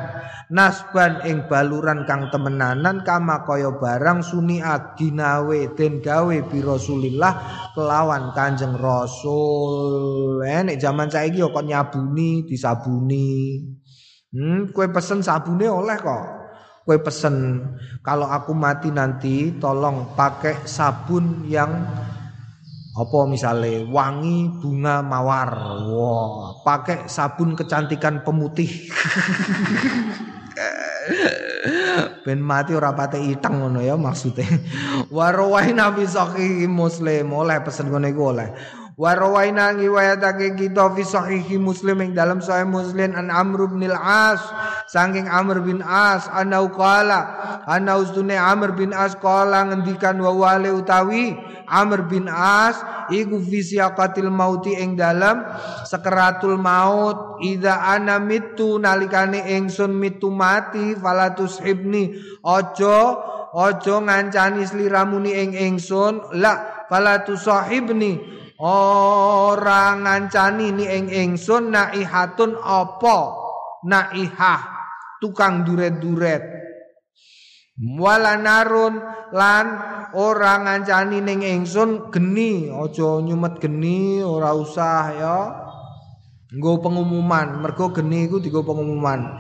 [0.52, 7.34] nasban ing baluran kang temenanan kama kaya barang suni aginawe den gawe bi Rasulillah
[7.74, 13.58] kelawan Kanjeng Rasul eh nek jaman saiki kok nyabuni disabuni
[14.36, 16.24] Hmm, kue pesen sabune oleh kok.
[16.84, 17.64] Kue pesen
[18.04, 21.72] kalau aku mati nanti tolong pakai sabun yang
[22.96, 25.52] apa misalnya wangi bunga mawar.
[25.84, 28.68] Wah, pakai sabun kecantikan pemutih.
[32.24, 34.48] ben mati ora pate itang ngono ya maksudnya.
[35.12, 38.48] Warawai nabi sahih muslim oleh pesen ngono iku oleh.
[38.96, 44.40] Warawaina ngiwayatake kita fi sahihi Muslim ing dalam sahih Muslim an Amr bin Al-As
[44.88, 47.28] saking Amr bin As anau qala
[47.68, 51.36] ana ustune Amr bin As qala ngendikan wa wale utawi
[51.68, 52.80] Amr bin As
[53.12, 55.44] iku fi siaqatil mauti ing dalam
[55.84, 62.96] sekeratul maut ida ana mitu nalikane ingsun mitu mati falatus ibni ojo
[63.52, 73.18] ojo ngancani sliramuni ing ingsun la falatus sahibni ora ngancani ni ing ingsun naihatun apa?
[73.86, 74.62] Naihah
[75.20, 76.42] tukang duret-duret.
[77.76, 78.96] Wala narun
[79.36, 79.66] lan
[80.16, 82.72] ora ngancani ning ingsun geni.
[82.72, 85.38] Aja nyumet geni ora usah ya.
[86.56, 87.60] Nggo pengumuman.
[87.60, 89.38] Mergo geni iku digo pengumuman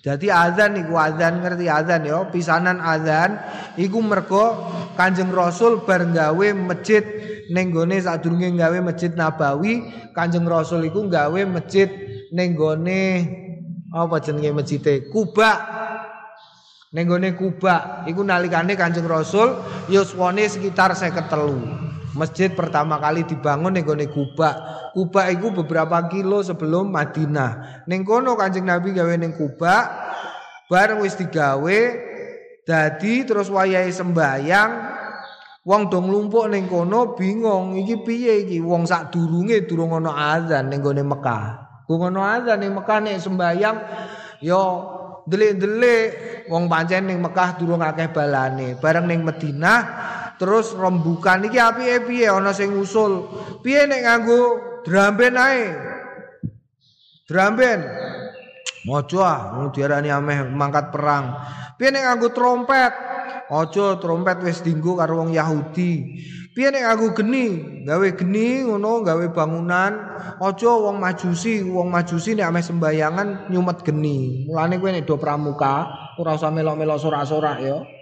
[0.00, 1.68] jadi azan iku azan ngerti?
[1.68, 2.24] Azan ya.
[2.32, 3.36] Pisanan azan
[3.76, 7.04] iku mergo Kanjeng Rasul bar gawe masjid.
[7.52, 9.84] Ning gone sadurunge gawe masjid Nabawi
[10.16, 11.90] Kanjeng Rasul iku gawe masjid
[12.32, 13.00] ning gone
[13.92, 15.12] apa jenenge masjide?
[15.12, 15.52] Kuba.
[16.96, 18.08] Ning gone Kuba.
[18.08, 19.52] Iku nalikane Kanjeng Rasul
[19.92, 24.50] yuswane sekitar 53 Masjid pertama kali dibangun ning gone Kuba.
[24.94, 27.84] Kuba iku beberapa kilo sebelum Madinah.
[27.86, 29.86] Ning kono Kanjeng Nabi gawe ning Kuba,
[30.66, 31.80] bareng wis digawe
[32.66, 35.00] dadi terus wayahe sembayang
[35.60, 40.72] Wong dong lumpuk ning kono bingung iki piye iki wong sak durunge durung ana azan
[40.72, 41.44] ning gone Mekah.
[41.84, 43.76] Kung ana azan ning Mekah nek sembayang
[44.40, 44.62] yo
[45.28, 46.06] delik-delik
[46.48, 48.80] wong pancen ning Mekah durung akeh balane.
[48.80, 49.80] Bareng ning Madinah
[50.40, 51.44] terus rembukan.
[51.44, 52.32] Iki apike piye?
[52.32, 53.28] Ana sing usul.
[53.60, 54.40] Piye nek nganggo
[54.88, 55.68] dramben ae?
[57.28, 57.84] Dramben.
[58.88, 61.36] Mojo ah diarani ameh mangkat perang.
[61.76, 62.92] Piye nek nganggo trompet?
[63.50, 66.16] Aja trompet wis dinggo karo wong Yahudi.
[66.56, 67.46] Piye nek nganggo geni?
[67.84, 69.92] Gawe geni ngono gawe bangunan.
[70.40, 74.48] Aja wong majusi wong majusi nek ameh sembayangan nyumet geni.
[74.48, 77.99] Mulane kowe nek do pramuka ora usah melok-melok sorak-sorak ya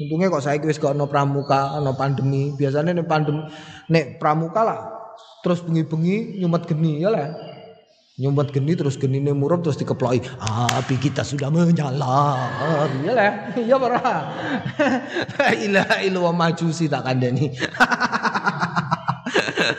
[0.00, 2.56] Untungnya kok saya wis gak ono pramuka, ono pandemi.
[2.56, 3.44] Biasanya nek pandemi
[3.92, 4.80] nek pramuka lah
[5.40, 7.28] terus bengi-bengi nyumet geni ya lah.
[8.20, 10.20] Nyumet geni terus geni ini murup terus dikeploki.
[10.44, 12.48] Api kita sudah menyala.
[13.00, 13.32] Ya lah.
[13.70, 14.00] Ya para.
[15.64, 17.48] Ilah ilah majusi tak kandani.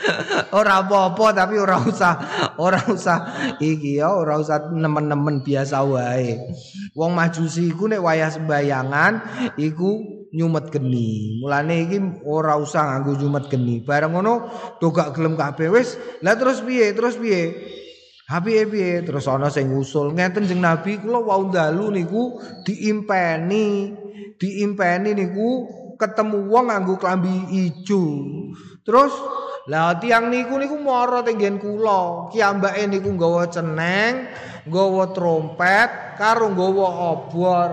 [0.58, 2.14] ora apa-apa tapi ora usah
[2.58, 3.18] ora usah
[3.58, 6.38] iki ya ora usah nemen-nemen biasa wae.
[6.96, 9.12] Wong majusi iku nek wayah sembayangan
[9.56, 11.40] iku nyumet geni.
[11.40, 13.84] Mulane iki ora usah nganggo nyumet geni.
[13.84, 14.34] Bareng ngono
[14.80, 15.96] do gak gelem kabeh wis.
[16.24, 16.92] Lah terus piye?
[16.96, 17.42] Terus piye?
[18.28, 19.04] Hapi piye?
[19.04, 23.92] Terus ana sing ngusul ngeten jeng Nabi kula wau dalu niku diimpeni.
[24.40, 25.68] Diimpeni niku
[26.00, 28.02] ketemu wong nganggo klambi ijo.
[28.82, 29.14] Terus
[29.70, 32.32] lah tiang niku niku mara tenggen kula.
[32.34, 34.26] Kiambake niku nggawa ceneng,
[34.66, 37.70] nggawa trompet, karo nggawa obor.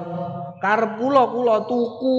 [0.59, 2.17] Karep kula kula tuku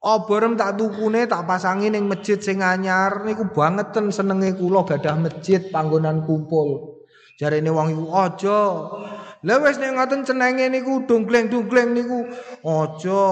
[0.00, 5.60] oborem tak tukune tak pasangi ning masjid sing anyar niku bangeten senenge kula gadah masjid
[5.68, 7.00] panggonan kumpul.
[7.36, 8.60] Jarene wong iku aja.
[9.40, 12.28] Lah wis nek ngoten cenenge niku dongkleng-dongkleng niku
[12.60, 13.24] aja.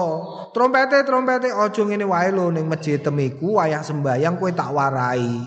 [0.57, 5.45] Trompete trompete aja ngene wae lho ning masjid temiku wayah sembayang kowe tak warai.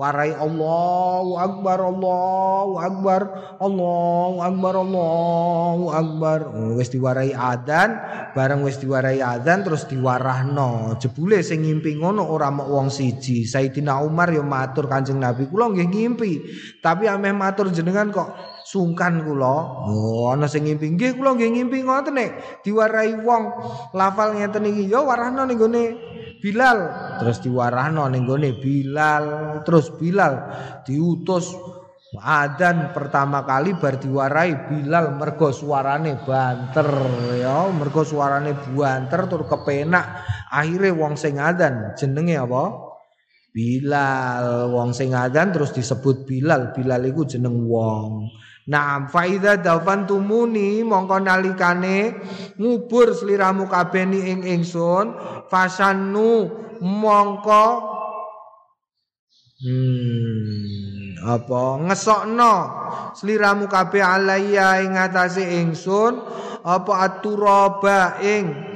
[0.00, 3.20] Warai Allahu Akbar Allahu Akbar
[3.60, 6.38] Allahu Akbar Allahu Akbar
[6.72, 8.00] wis diwarai adzan
[8.32, 14.00] bareng wis diwarai adzan terus diwarahno jebule sing ngimpi ngono ora mok wong siji Sayyidina
[14.00, 16.32] Umar yo matur Kanjeng Nabi kula nggih ngimpi
[16.80, 19.82] tapi ameh matur jenengan kok sungkan kula.
[19.90, 20.94] Oh ana sing ngimpi.
[20.94, 23.42] Nggih kula nggih ngimpi ngoten nek diwarai wong.
[23.98, 25.84] Lafal ngeten iki yo warahno ning gone
[26.38, 26.78] Bilal.
[27.20, 29.24] Terus diwarahno ning gone Bilal.
[29.66, 30.34] Terus Bilal
[30.86, 31.50] diutus.
[32.10, 36.90] Adan pertama kali bar diwarai Bilal mergo suarane banter
[37.38, 37.66] ya.
[37.74, 40.26] Mergo suarane banter tur kepenak.
[40.50, 42.62] Akhirnya wong sing adan jenenge apa?
[43.50, 44.70] Bilal.
[44.74, 46.74] Wong sing adan terus disebut Bilal.
[46.74, 48.30] Bilal iku jeneng wong
[48.68, 49.56] Nah, faida
[50.04, 52.12] tumuni mongko nalikane
[52.60, 55.16] ngubur sliramu kabeh ing ingsun
[55.48, 56.52] fasannu
[56.84, 57.66] mongko
[59.60, 60.80] hmm
[61.20, 62.54] apa ngesokno
[63.12, 66.16] sliramu kabeh alaiya ing atase ingsun
[66.64, 68.69] apa aturaba ing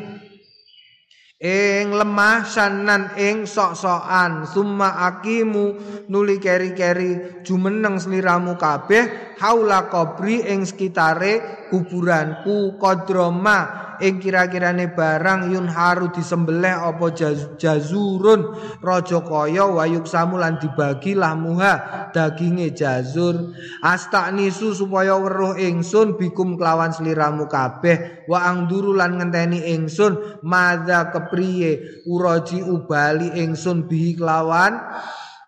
[1.43, 4.47] ing lemah sanan ing sok-sokan.
[4.49, 5.67] Summa akimu
[6.09, 15.67] nuli keri-keri jumeneng sliramu kabeh haula kubri ing sekitare kuburanku kodroma ing kira-kirane barang yun
[15.71, 17.15] haru disembelih apa
[17.59, 18.57] jazurun?
[18.81, 23.53] Raja kaya wayuk samulan dibagi lamuha daginge jazur.
[23.85, 28.27] Astanisu supaya weruh ingsun bikum kelawan sliramu kabeh.
[28.31, 30.43] Wa angduru lan ngenteni ingsun.
[30.43, 34.81] Madza kepriye uraji ubali ingsun bihi kelawan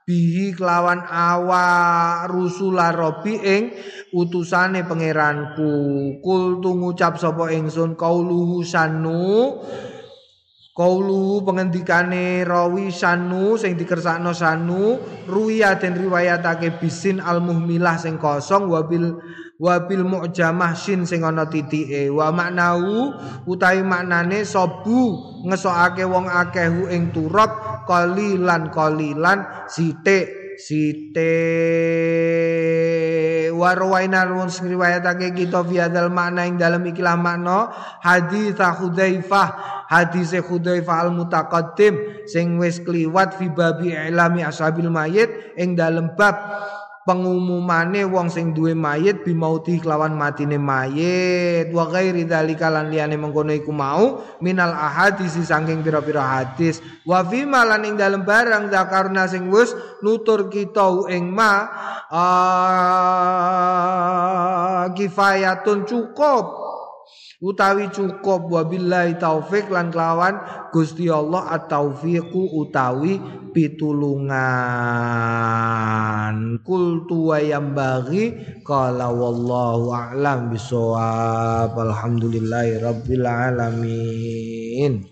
[0.07, 1.67] bihi kelawan awa
[2.31, 3.75] rusula robi ing
[4.15, 5.71] utusane pangeranku.
[6.23, 9.59] Kul tu ngucap sapa ingsun kauluhu sanu
[10.77, 18.69] kauluhu pengendikane rawi sanu sing dikersakno sanu ruya den riwayatake bisin al muhmilah sing kosong
[18.69, 19.17] wabil
[19.57, 22.13] wabil mu'jamah shin sing ana titike.
[22.13, 23.17] Wa maknahu
[23.49, 25.17] utawi maknane sobu
[25.49, 31.33] ngesokake wong akehu ing turab kalilan kalilan site site
[33.57, 37.73] warwaina run riwayatake kita fi hadzal makna ing dalam ikilah makna
[38.05, 39.49] hadis Hudzaifah
[39.89, 46.37] hadis Hudzaifah al mutaqaddim sing wis kliwat fi babi ilami ashabil mayit ing dalam bab
[47.07, 51.71] pengumumane wong sing duwe mayit bimauti kelawan matine mayit.
[51.71, 56.83] Wa ghairi dzalika lan liyane mengkono iku mau minal ahadis saking pira-pira hadis.
[57.07, 59.71] Wa fi malan ing dalem barang zakarna sing wis
[60.03, 61.71] nutur kita ing ma
[62.11, 62.27] uh,
[64.91, 66.66] kifayatun cukup
[67.41, 68.51] utawi cukup.
[68.51, 70.41] Wabillahi taufik lan kelawan
[70.75, 73.21] Gusti Allah at-taufiqu utawi
[73.55, 74.37] pitulungan.
[76.67, 78.35] Kultu wa yambaghi
[78.67, 81.73] qala wallahu a'lam bisawab.
[81.73, 85.07] Alhamdulillahi rabbil alamin